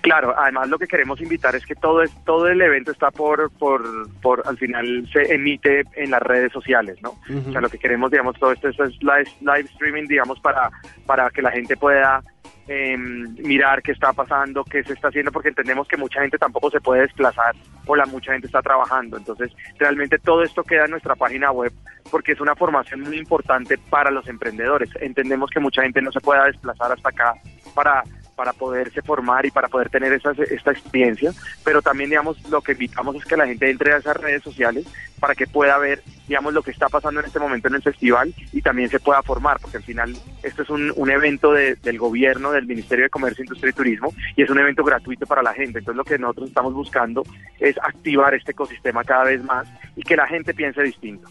Claro, 0.01 0.33
además 0.37 0.69
lo 0.69 0.77
que 0.77 0.87
queremos 0.87 1.19
invitar 1.21 1.55
es 1.55 1.65
que 1.65 1.75
todo 1.75 2.01
es, 2.01 2.11
todo 2.23 2.47
el 2.47 2.61
evento 2.61 2.91
está 2.91 3.11
por, 3.11 3.51
por, 3.51 4.09
por, 4.21 4.43
al 4.45 4.57
final 4.57 5.07
se 5.11 5.33
emite 5.33 5.83
en 5.95 6.11
las 6.11 6.21
redes 6.21 6.51
sociales, 6.51 6.97
¿no? 7.01 7.09
O 7.09 7.51
sea, 7.51 7.61
lo 7.61 7.69
que 7.69 7.79
queremos, 7.79 8.11
digamos, 8.11 8.37
todo 8.39 8.51
esto, 8.51 8.69
es 8.69 8.77
live, 8.79 9.29
live 9.41 9.69
streaming, 9.71 10.07
digamos, 10.07 10.39
para, 10.39 10.69
para 11.05 11.29
que 11.29 11.41
la 11.41 11.51
gente 11.51 11.75
pueda 11.75 12.21
em, 12.67 13.33
mirar 13.39 13.81
qué 13.81 13.91
está 13.91 14.13
pasando, 14.13 14.63
qué 14.63 14.83
se 14.83 14.93
está 14.93 15.07
haciendo, 15.07 15.31
porque 15.31 15.49
entendemos 15.49 15.87
que 15.87 15.97
mucha 15.97 16.21
gente 16.21 16.37
tampoco 16.37 16.69
se 16.69 16.79
puede 16.79 17.01
desplazar 17.01 17.55
o 17.85 17.95
la 17.95 18.05
mucha 18.05 18.33
gente 18.33 18.47
está 18.47 18.61
trabajando. 18.61 19.17
Entonces, 19.17 19.51
realmente 19.77 20.19
todo 20.19 20.43
esto 20.43 20.63
queda 20.63 20.85
en 20.85 20.91
nuestra 20.91 21.15
página 21.15 21.51
web 21.51 21.71
porque 22.11 22.33
es 22.33 22.39
una 22.39 22.55
formación 22.55 23.01
muy 23.01 23.17
importante 23.17 23.77
para 23.89 24.11
los 24.11 24.27
emprendedores. 24.27 24.89
Entendemos 25.01 25.49
que 25.49 25.59
mucha 25.59 25.81
gente 25.81 26.01
no 26.01 26.11
se 26.11 26.19
pueda 26.19 26.45
desplazar 26.45 26.91
hasta 26.91 27.09
acá 27.09 27.33
para 27.73 28.03
para 28.37 28.53
poderse 28.53 29.01
formar 29.01 29.47
y 29.47 29.51
para 29.51 29.67
poder 29.67 29.89
tener 29.89 30.13
esa, 30.13 30.31
esta 30.31 30.71
experiencia, 30.71 31.33
pero 31.65 31.81
también, 31.81 32.11
digamos, 32.11 32.37
lo 32.49 32.61
que 32.61 32.73
invitamos 32.73 33.15
es 33.15 33.25
que 33.25 33.35
la 33.35 33.47
gente 33.47 33.69
entre 33.69 33.93
a 33.93 33.97
esas 33.97 34.15
redes 34.15 34.43
sociales 34.43 34.85
para 35.19 35.33
que 35.33 35.47
pueda 35.47 35.75
ver, 35.79 36.03
digamos, 36.27 36.53
lo 36.53 36.61
que 36.61 36.69
está 36.69 36.87
pasando 36.87 37.19
en 37.19 37.25
este 37.25 37.39
momento 37.39 37.67
en 37.67 37.73
el 37.73 37.81
festival 37.81 38.31
y 38.53 38.61
también 38.61 38.89
se 38.89 38.99
pueda 38.99 39.23
formar, 39.23 39.59
porque 39.59 39.77
al 39.77 39.83
final 39.83 40.15
esto 40.43 40.61
es 40.61 40.69
un, 40.69 40.93
un 40.95 41.09
evento 41.09 41.51
del 41.51 41.97
gobierno, 41.97 42.51
del 42.51 42.67
Ministerio 42.67 43.05
de 43.05 43.09
Comercio, 43.09 43.43
Industria 43.43 43.71
y 43.71 43.73
Turismo, 43.73 44.13
y 44.35 44.43
es 44.43 44.49
un 44.51 44.59
evento 44.59 44.83
gratuito 44.83 45.25
para 45.25 45.41
la 45.41 45.53
gente. 45.55 45.79
Entonces, 45.79 45.97
lo 45.97 46.03
que 46.03 46.19
nosotros 46.19 46.49
estamos 46.49 46.75
buscando 46.75 47.23
es 47.59 47.75
activar 47.79 48.35
este 48.35 48.51
ecosistema 48.51 49.03
cada 49.03 49.23
vez 49.23 49.43
más 49.43 49.67
y 49.95 50.03
que 50.03 50.15
la 50.15 50.27
gente 50.27 50.53
piense 50.53 50.83
distinto. 50.83 51.27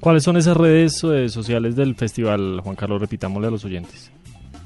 ¿Cuáles 0.00 0.22
son 0.22 0.36
esas 0.36 0.56
redes 0.56 1.02
eh, 1.04 1.28
sociales 1.28 1.76
del 1.76 1.94
festival, 1.94 2.60
Juan 2.62 2.76
Carlos? 2.76 3.00
Repitámosle 3.00 3.48
a 3.48 3.50
los 3.50 3.64
oyentes. 3.64 4.10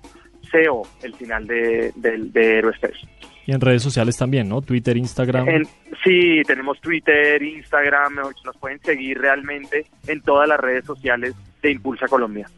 CO, 0.50 0.82
el 1.02 1.14
final 1.14 1.46
de, 1.46 1.92
de, 1.96 2.18
de 2.18 2.72
Y 3.46 3.52
en 3.52 3.60
redes 3.60 3.82
sociales 3.82 4.16
también, 4.16 4.48
¿no? 4.48 4.62
Twitter, 4.62 4.96
Instagram. 4.96 5.64
sí, 6.04 6.42
tenemos 6.46 6.80
Twitter, 6.80 7.42
Instagram, 7.42 8.14
nos 8.44 8.56
pueden 8.58 8.78
seguir 8.80 9.18
realmente 9.18 9.86
en 10.06 10.20
todas 10.20 10.48
las 10.48 10.60
redes 10.60 10.84
sociales 10.84 11.34
de 11.60 11.72
Impulsa 11.72 12.06
Colombia. 12.06 12.48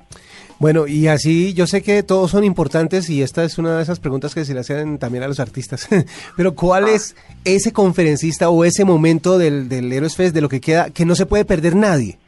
Bueno, 0.59 0.89
y 0.89 1.07
así 1.07 1.55
yo 1.55 1.67
sé 1.69 1.83
que 1.83 2.03
todos 2.03 2.33
son 2.33 2.43
importantes 2.43 3.09
y 3.11 3.23
esta 3.23 3.45
es 3.45 3.59
una 3.59 3.77
de 3.77 3.83
esas 3.83 4.01
preguntas 4.01 4.35
que 4.35 4.45
se 4.45 4.55
le 4.55 4.61
hacen 4.61 4.99
también 4.99 5.23
a 5.23 5.29
los 5.29 5.39
artistas. 5.39 5.89
Pero 6.37 6.55
¿cuál 6.55 6.87
ah. 6.87 6.93
es 6.93 7.15
ese 7.45 7.73
conferencista 7.73 8.51
o 8.51 8.65
ese 8.65 8.85
momento 8.85 9.39
del, 9.39 9.69
del 9.69 9.93
Heroes 9.93 10.17
Fest 10.17 10.35
de 10.35 10.41
lo 10.41 10.49
que 10.49 10.61
queda 10.61 10.91
que 10.91 11.05
no 11.05 11.15
se 11.15 11.27
puede 11.27 11.45
perder 11.45 11.77
nadie? 11.77 12.19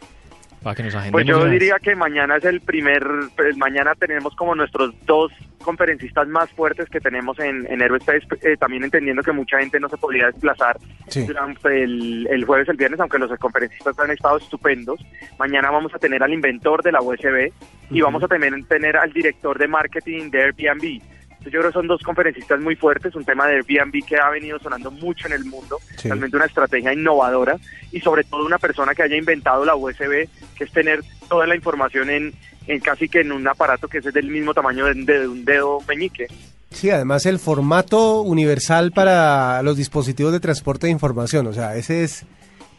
Pues 1.10 1.26
yo 1.26 1.46
diría 1.46 1.76
que 1.82 1.94
mañana 1.94 2.36
es 2.36 2.44
el 2.44 2.60
primer, 2.60 3.02
pues 3.34 3.56
mañana 3.56 3.94
tenemos 3.94 4.34
como 4.36 4.54
nuestros 4.54 4.94
dos 5.06 5.32
conferencistas 5.62 6.28
más 6.28 6.50
fuertes 6.50 6.88
que 6.88 7.00
tenemos 7.00 7.38
en, 7.38 7.66
en 7.70 7.80
Héroes 7.80 8.02
eh, 8.42 8.56
también 8.58 8.84
entendiendo 8.84 9.22
que 9.22 9.32
mucha 9.32 9.58
gente 9.58 9.80
no 9.80 9.88
se 9.88 9.96
podría 9.96 10.26
desplazar 10.26 10.78
durante 11.26 11.82
el, 11.82 12.26
el, 12.30 12.44
jueves, 12.44 12.68
el 12.68 12.76
viernes, 12.76 13.00
aunque 13.00 13.18
los 13.18 13.30
conferencistas 13.38 13.98
han 13.98 14.10
estado 14.10 14.36
estupendos. 14.36 15.00
Mañana 15.38 15.70
vamos 15.70 15.94
a 15.94 15.98
tener 15.98 16.22
al 16.22 16.32
inventor 16.32 16.82
de 16.82 16.92
la 16.92 17.00
USB 17.00 17.52
y 17.90 18.00
vamos 18.00 18.22
a 18.22 18.28
también 18.28 18.62
tener 18.64 18.96
al 18.96 19.12
director 19.12 19.58
de 19.58 19.68
marketing 19.68 20.30
de 20.30 20.42
Airbnb 20.42 21.00
yo 21.44 21.50
creo 21.60 21.68
que 21.68 21.72
son 21.72 21.86
dos 21.86 22.02
conferencistas 22.02 22.60
muy 22.60 22.76
fuertes, 22.76 23.14
un 23.14 23.24
tema 23.24 23.46
de 23.46 23.56
Airbnb 23.56 24.04
que 24.04 24.16
ha 24.16 24.28
venido 24.28 24.58
sonando 24.58 24.90
mucho 24.90 25.26
en 25.26 25.32
el 25.32 25.44
mundo, 25.44 25.78
realmente 26.04 26.36
una 26.36 26.46
estrategia 26.46 26.92
innovadora 26.92 27.56
y 27.90 28.00
sobre 28.00 28.24
todo 28.24 28.44
una 28.44 28.58
persona 28.58 28.94
que 28.94 29.02
haya 29.02 29.16
inventado 29.16 29.64
la 29.64 29.74
USB, 29.74 30.28
que 30.56 30.64
es 30.64 30.72
tener 30.72 31.00
toda 31.28 31.46
la 31.46 31.56
información 31.56 32.10
en, 32.10 32.34
en 32.66 32.80
casi 32.80 33.08
que 33.08 33.20
en 33.20 33.32
un 33.32 33.46
aparato 33.48 33.88
que 33.88 33.98
es 33.98 34.04
del 34.04 34.28
mismo 34.28 34.52
tamaño 34.52 34.84
de, 34.86 35.28
un 35.28 35.44
dedo 35.44 35.80
meñique. 35.88 36.26
Sí, 36.70 36.90
además 36.90 37.26
el 37.26 37.38
formato 37.38 38.20
universal 38.20 38.92
para 38.92 39.62
los 39.62 39.76
dispositivos 39.76 40.32
de 40.32 40.40
transporte 40.40 40.86
de 40.86 40.92
información, 40.92 41.46
o 41.46 41.52
sea, 41.52 41.74
ese 41.76 42.04
es 42.04 42.26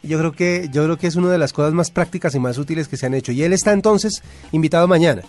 yo 0.04 0.18
creo 0.18 0.32
que 0.32 0.68
yo 0.72 0.84
creo 0.84 0.96
que 0.96 1.06
es 1.06 1.16
una 1.16 1.30
de 1.30 1.38
las 1.38 1.52
cosas 1.52 1.72
más 1.72 1.90
prácticas 1.90 2.34
y 2.34 2.40
más 2.40 2.58
útiles 2.58 2.88
que 2.88 2.96
se 2.96 3.06
han 3.06 3.14
hecho 3.14 3.32
y 3.32 3.42
él 3.42 3.52
está 3.52 3.72
entonces 3.72 4.22
invitado 4.52 4.88
mañana. 4.88 5.22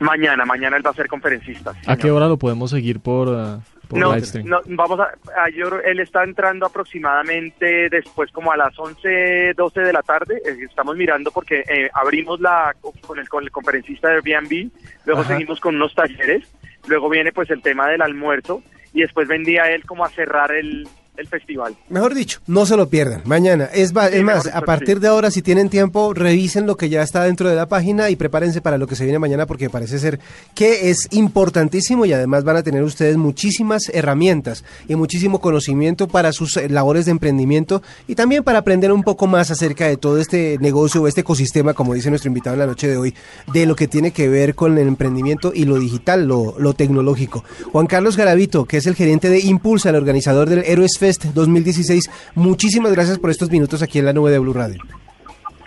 Mañana, 0.00 0.44
mañana 0.44 0.76
él 0.76 0.84
va 0.84 0.90
a 0.90 0.94
ser 0.94 1.08
conferencista. 1.08 1.72
¿A 1.86 1.96
qué 1.96 2.10
hora 2.10 2.26
lo 2.28 2.36
podemos 2.36 2.70
seguir 2.70 3.00
por, 3.00 3.28
uh, 3.28 3.60
por 3.88 3.98
No, 3.98 4.12
live 4.14 4.26
stream. 4.26 4.48
no, 4.48 4.60
vamos 4.66 4.98
a, 5.00 5.10
ayer 5.44 5.66
él 5.84 6.00
está 6.00 6.24
entrando 6.24 6.66
aproximadamente 6.66 7.88
después 7.88 8.30
como 8.32 8.52
a 8.52 8.56
las 8.56 8.78
11, 8.78 9.54
12 9.54 9.80
de 9.80 9.92
la 9.92 10.02
tarde. 10.02 10.40
Eh, 10.44 10.56
Estamos 10.68 10.96
mirando 10.96 11.30
porque 11.30 11.60
eh, 11.68 11.90
abrimos 11.94 12.40
la 12.40 12.74
con 13.06 13.18
el, 13.18 13.28
con 13.28 13.44
el 13.44 13.50
conferencista 13.50 14.08
de 14.08 14.14
Airbnb, 14.16 14.70
luego 15.06 15.20
Ajá. 15.22 15.32
seguimos 15.34 15.60
con 15.60 15.76
unos 15.76 15.94
talleres, 15.94 16.44
luego 16.86 17.08
viene 17.08 17.32
pues 17.32 17.50
el 17.50 17.62
tema 17.62 17.88
del 17.88 18.02
almuerzo 18.02 18.62
y 18.92 19.02
después 19.02 19.28
vendría 19.28 19.70
él 19.70 19.84
como 19.84 20.04
a 20.04 20.08
cerrar 20.10 20.52
el, 20.52 20.88
el 21.16 21.28
festival. 21.28 21.76
Mejor 21.88 22.14
dicho, 22.14 22.40
no 22.46 22.66
se 22.66 22.76
lo 22.76 22.88
pierdan. 22.88 23.22
Mañana. 23.24 23.64
Es, 23.72 23.94
Sí, 23.94 24.18
es 24.18 24.22
más, 24.22 24.46
a 24.46 24.62
partir 24.62 24.96
sí. 24.96 25.00
de 25.00 25.08
ahora, 25.08 25.30
si 25.30 25.40
tienen 25.40 25.68
tiempo, 25.68 26.14
revisen 26.14 26.66
lo 26.66 26.76
que 26.76 26.88
ya 26.88 27.02
está 27.02 27.24
dentro 27.24 27.48
de 27.48 27.54
la 27.54 27.66
página 27.66 28.10
y 28.10 28.16
prepárense 28.16 28.60
para 28.60 28.78
lo 28.78 28.86
que 28.86 28.96
se 28.96 29.04
viene 29.04 29.18
mañana 29.18 29.46
porque 29.46 29.70
parece 29.70 29.98
ser 29.98 30.18
que 30.54 30.90
es 30.90 31.08
importantísimo 31.12 32.04
y 32.06 32.12
además 32.12 32.44
van 32.44 32.56
a 32.56 32.62
tener 32.62 32.82
ustedes 32.82 33.16
muchísimas 33.16 33.88
herramientas 33.92 34.64
y 34.88 34.96
muchísimo 34.96 35.40
conocimiento 35.40 36.08
para 36.08 36.32
sus 36.32 36.56
eh, 36.56 36.68
labores 36.68 37.04
de 37.04 37.12
emprendimiento 37.12 37.82
y 38.08 38.14
también 38.14 38.42
para 38.42 38.58
aprender 38.60 38.90
un 38.92 39.02
poco 39.02 39.26
más 39.26 39.50
acerca 39.50 39.86
de 39.86 39.96
todo 39.96 40.18
este 40.18 40.58
negocio 40.60 41.02
o 41.02 41.08
este 41.08 41.20
ecosistema, 41.20 41.74
como 41.74 41.94
dice 41.94 42.10
nuestro 42.10 42.28
invitado 42.28 42.54
en 42.54 42.60
la 42.60 42.66
noche 42.66 42.88
de 42.88 42.96
hoy, 42.96 43.14
de 43.52 43.66
lo 43.66 43.76
que 43.76 43.86
tiene 43.86 44.10
que 44.10 44.28
ver 44.28 44.54
con 44.54 44.76
el 44.76 44.88
emprendimiento 44.88 45.52
y 45.54 45.64
lo 45.64 45.78
digital, 45.78 46.26
lo, 46.26 46.56
lo 46.58 46.74
tecnológico. 46.74 47.44
Juan 47.70 47.86
Carlos 47.86 48.16
Garavito, 48.16 48.64
que 48.64 48.78
es 48.78 48.86
el 48.86 48.94
gerente 48.94 49.28
de 49.28 49.40
Impulsa, 49.40 49.90
el 49.90 49.96
organizador 49.96 50.48
del 50.48 50.64
Héroes 50.64 50.98
Fest 51.04 51.24
2016, 51.34 52.32
muchísimas 52.34 52.90
gracias 52.94 53.18
por 53.18 53.28
estos 53.28 53.50
minutos 53.50 53.82
aquí 53.82 53.98
en 53.98 54.06
la 54.06 54.14
nube 54.14 54.30
de 54.30 54.38
Blue 54.38 54.54
Radio. 54.54 54.80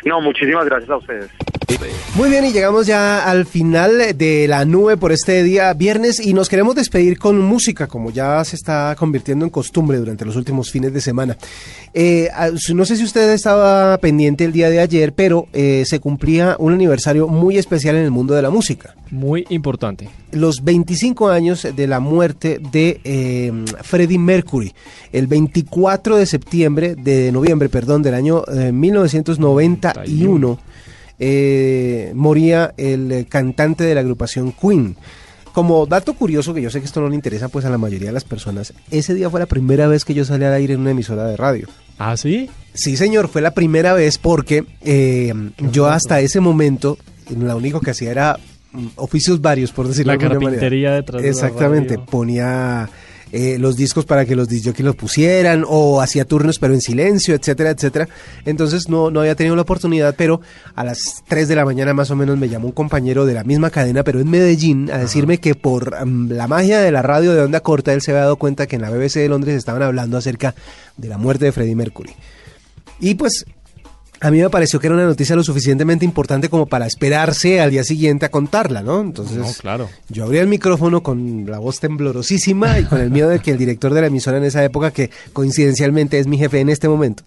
No, 0.04 0.20
muchísimas 0.20 0.66
gracias 0.66 0.90
a 0.90 0.98
ustedes. 0.98 1.30
Muy 2.16 2.30
bien, 2.30 2.46
y 2.46 2.52
llegamos 2.52 2.88
ya 2.88 3.30
al 3.30 3.46
final 3.46 4.18
de 4.18 4.48
la 4.48 4.64
nube 4.64 4.96
por 4.96 5.12
este 5.12 5.44
día 5.44 5.74
viernes 5.74 6.20
y 6.26 6.34
nos 6.34 6.48
queremos 6.50 6.76
despedir 6.76 7.20
con 7.20 7.40
música, 7.40 7.88
como 7.88 8.10
ya 8.10 8.44
se 8.46 8.56
está 8.56 8.96
convirtiendo 8.98 9.46
en 9.46 9.52
costumbre 9.52 9.98
durante 9.98 10.24
los 10.24 10.36
últimos 10.36 10.72
fines 10.72 10.94
de 10.94 11.02
semana. 11.02 11.38
Eh, 11.94 12.30
no 12.74 12.86
sé 12.86 12.96
si 12.96 13.04
usted 13.04 13.32
estaba 13.34 13.98
pendiente 13.98 14.46
el 14.46 14.54
día 14.54 14.70
de 14.70 14.80
ayer, 14.80 15.14
pero 15.14 15.48
eh, 15.52 15.84
se 15.86 16.00
cumplía 16.00 16.56
un 16.58 16.74
aniversario 16.74 17.28
muy 17.28 17.58
especial 17.58 17.98
en 17.98 18.04
el 18.04 18.12
mundo 18.12 18.34
de 18.34 18.42
la 18.42 18.50
música. 18.50 18.96
Muy 19.12 19.46
importante. 19.50 20.10
Los 20.32 20.64
25 20.64 21.30
años 21.30 21.68
de 21.76 21.88
la 21.88 22.00
muerte 22.00 22.60
de 22.72 23.02
eh, 23.04 23.52
Freddie 23.84 24.18
Mercury, 24.18 24.74
el 25.12 25.28
24 25.28 26.16
de 26.16 26.26
septiembre, 26.26 26.96
de 26.96 27.32
noviembre, 27.32 27.68
perdón, 27.70 28.02
del 28.02 28.14
año 28.14 28.44
eh, 28.48 28.72
1991 28.72 30.60
eh, 31.20 32.12
moría 32.16 32.74
el 32.78 33.12
eh, 33.12 33.26
cantante 33.28 33.84
de 33.84 33.96
la 33.96 34.02
agrupación 34.02 34.52
Queen. 34.52 34.96
Como 35.54 35.88
dato 35.88 36.14
curioso, 36.14 36.54
que 36.54 36.62
yo 36.62 36.70
sé 36.70 36.80
que 36.80 36.86
esto 36.86 37.02
no 37.02 37.10
le 37.10 37.16
interesa 37.16 37.50
pues 37.50 37.66
a 37.66 37.70
la 37.72 37.80
mayoría 37.80 38.08
de 38.10 38.14
las 38.14 38.24
personas, 38.26 38.74
ese 38.92 39.16
día 39.16 39.28
fue 39.30 39.40
la 39.40 39.48
primera 39.48 39.88
vez 39.88 40.06
que 40.06 40.14
yo 40.14 40.24
salí 40.24 40.46
al 40.46 40.54
aire 40.54 40.76
en 40.76 40.82
una 40.82 40.92
emisora 40.92 41.26
de 41.26 41.36
radio. 41.36 41.68
¿Ah, 41.98 42.16
sí? 42.16 42.48
Sí, 42.76 42.96
señor, 42.96 43.28
fue 43.28 43.42
la 43.42 43.52
primera 43.56 43.94
vez 43.94 44.20
porque 44.20 44.66
eh, 44.84 45.34
yo 45.72 45.88
hasta 45.88 46.20
ese 46.20 46.40
momento 46.42 47.00
lo 47.36 47.58
único 47.58 47.82
que 47.82 47.90
hacía 47.90 48.12
era 48.12 48.38
mm, 48.72 48.86
oficios 48.98 49.42
varios, 49.42 49.72
por 49.72 49.88
decirlo 49.88 50.12
La 50.14 50.18
de 50.20 50.26
alguna 50.26 50.40
manera. 50.40 50.62
carpintería 50.62 50.92
detrás 50.94 51.22
de 51.24 51.28
la 51.28 51.32
Exactamente, 51.34 51.98
ponía 51.98 52.88
eh, 53.32 53.58
los 53.60 53.76
discos 53.76 54.06
para 54.06 54.26
que 54.26 54.36
los 54.36 54.48
disjockeys 54.48 54.86
los 54.86 54.96
pusieran 54.96 55.66
o 55.68 56.02
hacía 56.02 56.26
turnos 56.26 56.60
pero 56.60 56.74
en 56.74 56.82
silencio, 56.82 57.36
etcétera, 57.36 57.72
etcétera. 57.72 58.08
Entonces 58.46 58.90
no, 58.90 59.12
no 59.12 59.22
había 59.22 59.36
tenido 59.36 59.56
la 59.56 59.64
oportunidad, 59.64 60.16
pero 60.18 60.42
a 60.76 60.84
las 60.84 61.24
3 61.28 61.48
de 61.48 61.56
la 61.56 61.66
mañana 61.66 61.94
más 61.94 62.12
o 62.12 62.16
menos 62.16 62.38
me 62.38 62.50
llamó 62.50 62.68
un 62.68 62.74
compañero 62.74 63.26
de 63.26 63.34
la 63.34 63.44
misma 63.44 63.70
cadena, 63.70 64.04
pero 64.04 64.20
en 64.20 64.30
Medellín, 64.30 64.90
a 64.92 64.98
decirme 64.98 65.40
que 65.40 65.56
por 65.56 66.06
mm, 66.06 66.32
la 66.32 66.48
magia 66.48 66.80
de 66.80 66.92
la 66.92 67.02
radio 67.02 67.34
de 67.34 67.42
onda 67.42 67.60
corta 67.60 67.94
él 67.94 68.02
se 68.02 68.12
había 68.12 68.22
dado 68.24 68.38
cuenta 68.38 68.68
que 68.68 68.76
en 68.76 68.82
la 68.82 68.90
BBC 68.90 69.16
de 69.16 69.30
Londres 69.30 69.56
estaban 69.56 69.82
hablando 69.82 70.18
acerca 70.18 70.56
de 70.96 71.08
la 71.08 71.18
muerte 71.18 71.46
de 71.46 71.52
Freddie 71.52 71.76
Mercury. 71.76 72.14
Y 73.00 73.16
pues 73.16 73.46
a 74.20 74.32
mí 74.32 74.40
me 74.42 74.50
pareció 74.50 74.80
que 74.80 74.88
era 74.88 74.96
una 74.96 75.06
noticia 75.06 75.36
lo 75.36 75.44
suficientemente 75.44 76.04
importante 76.06 76.50
como 76.50 76.66
para 76.66 76.86
esperarse 76.88 77.60
al 77.62 77.72
día 77.72 77.84
siguiente 77.84 78.26
a 78.26 78.30
contarla, 78.30 78.82
¿no? 78.82 79.02
Entonces, 79.02 79.38
No, 79.38 79.48
claro. 79.60 79.90
yo 80.10 80.24
abrí 80.26 80.40
el 80.40 80.48
micrófono 80.48 81.04
con 81.04 81.46
la 81.50 81.60
voz 81.60 81.80
temblorosísima 81.80 82.80
y 82.80 82.84
con 82.86 83.00
el 83.00 83.12
miedo 83.12 83.30
de 83.30 83.40
que 83.40 83.52
el 83.52 83.58
director 83.58 83.94
de 83.94 84.02
la 84.02 84.08
emisora 84.08 84.38
en 84.38 84.44
esa 84.46 84.64
época, 84.64 84.92
que 84.92 85.12
coincidencialmente 85.34 86.20
es 86.20 86.28
mi 86.28 86.38
jefe 86.38 86.60
en 86.60 86.70
este 86.70 86.88
momento, 86.90 87.24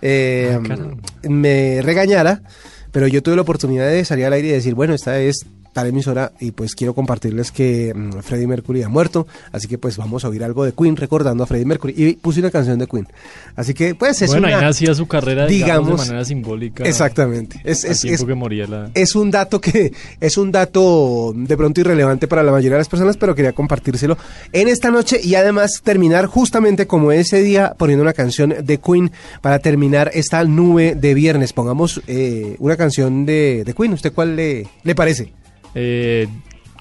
eh, 0.00 0.58
Ah, 0.58 1.28
me 1.28 1.80
regañara, 1.82 2.42
pero 2.90 3.06
yo 3.06 3.22
tuve 3.22 3.36
la 3.36 3.42
oportunidad 3.42 3.88
de 3.88 4.04
salir 4.04 4.26
al 4.26 4.32
aire 4.32 4.48
y 4.48 4.52
decir, 4.52 4.74
bueno, 4.74 4.94
esta 4.94 5.18
es 5.20 5.44
tal 5.72 5.86
emisora 5.86 6.32
y 6.40 6.50
pues 6.50 6.74
quiero 6.74 6.94
compartirles 6.94 7.50
que 7.52 7.92
mm, 7.94 8.20
Freddie 8.20 8.46
Mercury 8.46 8.82
ha 8.82 8.88
muerto, 8.88 9.26
así 9.52 9.68
que 9.68 9.78
pues 9.78 9.96
vamos 9.96 10.24
a 10.24 10.28
oír 10.28 10.44
algo 10.44 10.64
de 10.64 10.72
Queen 10.72 10.96
recordando 10.96 11.44
a 11.44 11.46
Freddie 11.46 11.64
Mercury 11.66 11.94
y 11.96 12.12
puse 12.14 12.40
una 12.40 12.50
canción 12.50 12.78
de 12.78 12.86
Queen. 12.86 13.06
Así 13.56 13.74
que 13.74 13.94
pues 13.94 14.20
es 14.22 14.30
bueno, 14.30 14.46
una... 14.48 14.58
ahí 14.58 14.62
nacía 14.64 14.94
su 14.94 15.06
carrera, 15.06 15.46
digamos, 15.46 15.86
digamos, 15.86 16.00
de 16.02 16.06
manera 16.08 16.24
simbólica. 16.24 16.84
Exactamente. 16.84 17.60
Es, 17.64 17.84
es, 17.84 18.04
es- 18.04 18.24
que 18.24 18.34
moría 18.34 18.66
la... 18.66 18.90
es 18.94 19.14
un 19.14 19.30
dato 19.30 19.60
que 19.60 19.92
es 20.20 20.36
un 20.36 20.52
dato 20.52 21.32
de 21.34 21.56
pronto 21.56 21.80
irrelevante 21.80 22.28
para 22.28 22.42
la 22.42 22.52
mayoría 22.52 22.72
de 22.76 22.80
las 22.80 22.88
personas, 22.88 23.16
pero 23.16 23.34
quería 23.34 23.52
compartírselo 23.52 24.16
en 24.52 24.68
esta 24.68 24.90
noche 24.90 25.20
y 25.22 25.34
además 25.34 25.80
terminar 25.82 26.26
justamente 26.26 26.86
como 26.86 27.12
ese 27.12 27.42
día 27.42 27.74
poniendo 27.78 28.02
una 28.02 28.12
canción 28.12 28.54
de 28.62 28.78
Queen 28.78 29.10
para 29.40 29.58
terminar 29.58 30.10
esta 30.14 30.44
nube 30.44 30.94
de 30.94 31.14
viernes. 31.14 31.52
Pongamos 31.52 32.00
eh, 32.06 32.56
una 32.58 32.76
canción 32.76 33.24
de, 33.26 33.62
de 33.64 33.74
Queen. 33.74 33.92
¿Usted 33.92 34.12
cuál 34.12 34.36
le, 34.36 34.66
le 34.82 34.94
parece? 34.94 35.32
Eh, 35.74 36.28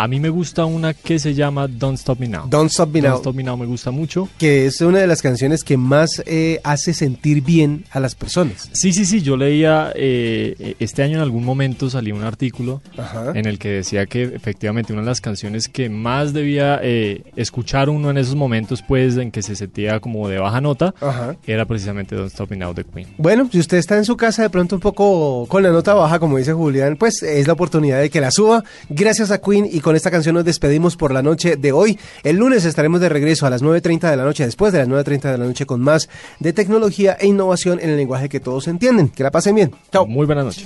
a 0.02 0.08
mí 0.08 0.20
me 0.20 0.30
gusta 0.30 0.66
una 0.66 0.96
que 0.96 1.20
se 1.20 1.36
llama 1.36 1.68
Don't 1.68 2.00
Stop 2.00 2.20
Me 2.20 2.28
Now. 2.28 2.48
Don't 2.50 2.72
Stop 2.72 2.90
Me 2.92 3.02
Don't 3.02 3.12
Now. 3.14 3.20
Stop 3.20 3.36
Me 3.36 3.44
Now 3.44 3.56
me 3.56 3.68
gusta 3.68 3.92
mucho. 3.92 4.28
Que 4.40 4.66
es 4.66 4.82
una 4.82 4.98
de 4.98 5.06
las 5.06 5.22
canciones 5.22 5.64
que 5.64 5.78
más 5.78 6.24
eh, 6.26 6.60
hace 6.64 6.96
sentir 6.96 7.44
bien 7.44 7.86
a 7.92 8.00
las 8.00 8.16
personas. 8.16 8.70
Sí, 8.74 8.94
sí, 8.94 9.06
sí, 9.06 9.22
yo 9.22 9.38
leía, 9.38 9.92
eh, 9.96 10.76
este 10.80 11.04
año 11.04 11.18
en 11.18 11.22
algún 11.22 11.46
momento 11.46 11.88
salió 11.88 12.16
un 12.16 12.24
artículo 12.24 12.82
Ajá. 12.98 13.34
en 13.36 13.46
el 13.46 13.60
que 13.60 13.70
decía 13.70 14.08
que 14.08 14.24
efectivamente 14.24 14.92
una 14.92 15.04
de 15.04 15.08
las 15.08 15.22
canciones 15.22 15.68
que 15.68 15.88
más 15.90 16.34
debía 16.34 16.80
eh, 16.82 17.22
escuchar 17.36 17.88
uno 17.90 18.10
en 18.10 18.18
esos 18.18 18.34
momentos, 18.34 18.82
pues 18.82 19.18
en 19.18 19.30
que 19.30 19.44
se 19.44 19.56
sentía 19.56 20.00
como 20.00 20.28
de 20.28 20.40
baja 20.40 20.62
nota, 20.62 20.96
Ajá. 21.00 21.36
era 21.46 21.66
precisamente 21.66 22.16
Don't 22.16 22.32
Stop 22.32 22.50
Me 22.50 22.58
Now 22.58 22.74
de 22.74 22.86
Queen. 22.86 23.08
Bueno, 23.20 23.48
si 23.52 23.60
usted 23.60 23.78
está 23.78 23.98
en 23.98 24.06
su 24.06 24.18
casa 24.18 24.42
de 24.42 24.50
pronto 24.50 24.74
un 24.78 24.82
poco 24.82 25.46
con 25.48 25.62
la 25.62 25.70
nota 25.70 25.94
baja, 25.94 26.18
como 26.18 26.38
dice 26.40 26.54
Julián, 26.54 26.98
pues 26.98 27.22
es 27.22 27.46
la 27.46 27.54
oportunidad 27.54 28.02
de 28.02 28.10
que 28.10 28.20
la 28.20 28.32
suba. 28.32 28.64
Gracias 28.90 29.30
a 29.30 29.40
Queen 29.40 29.70
y 29.72 29.80
con 29.80 29.90
esta 29.95 30.12
canción 30.12 30.36
nos 30.36 30.45
despedimos 30.45 30.95
por 30.95 31.13
la 31.13 31.21
noche 31.21 31.56
de 31.56 31.71
hoy. 31.71 31.99
El 32.23 32.38
lunes 32.38 32.65
estaremos 32.65 33.01
de 33.01 33.10
regreso 33.10 33.45
a 33.45 33.49
las 33.49 33.63
9.30 33.63 34.10
de 34.10 34.17
la 34.17 34.23
noche, 34.23 34.45
después 34.45 34.73
de 34.73 34.80
las 34.80 34.88
9.30 34.88 35.32
de 35.32 35.38
la 35.38 35.45
noche, 35.45 35.65
con 35.65 35.82
más 35.82 36.10
de 36.39 36.54
tecnología 36.54 37.17
e 37.19 37.27
innovación 37.27 37.80
en 37.82 37.89
el 37.89 37.97
lenguaje 37.97 38.30
que 38.30 38.39
todos 38.39 38.67
entienden. 38.67 39.10
Que 39.10 39.23
la 39.23 39.32
pasen 39.32 39.56
bien. 39.56 39.71
Chao. 39.91 40.06
Muy 40.06 40.25
buenas 40.25 40.45
noches. 40.45 40.65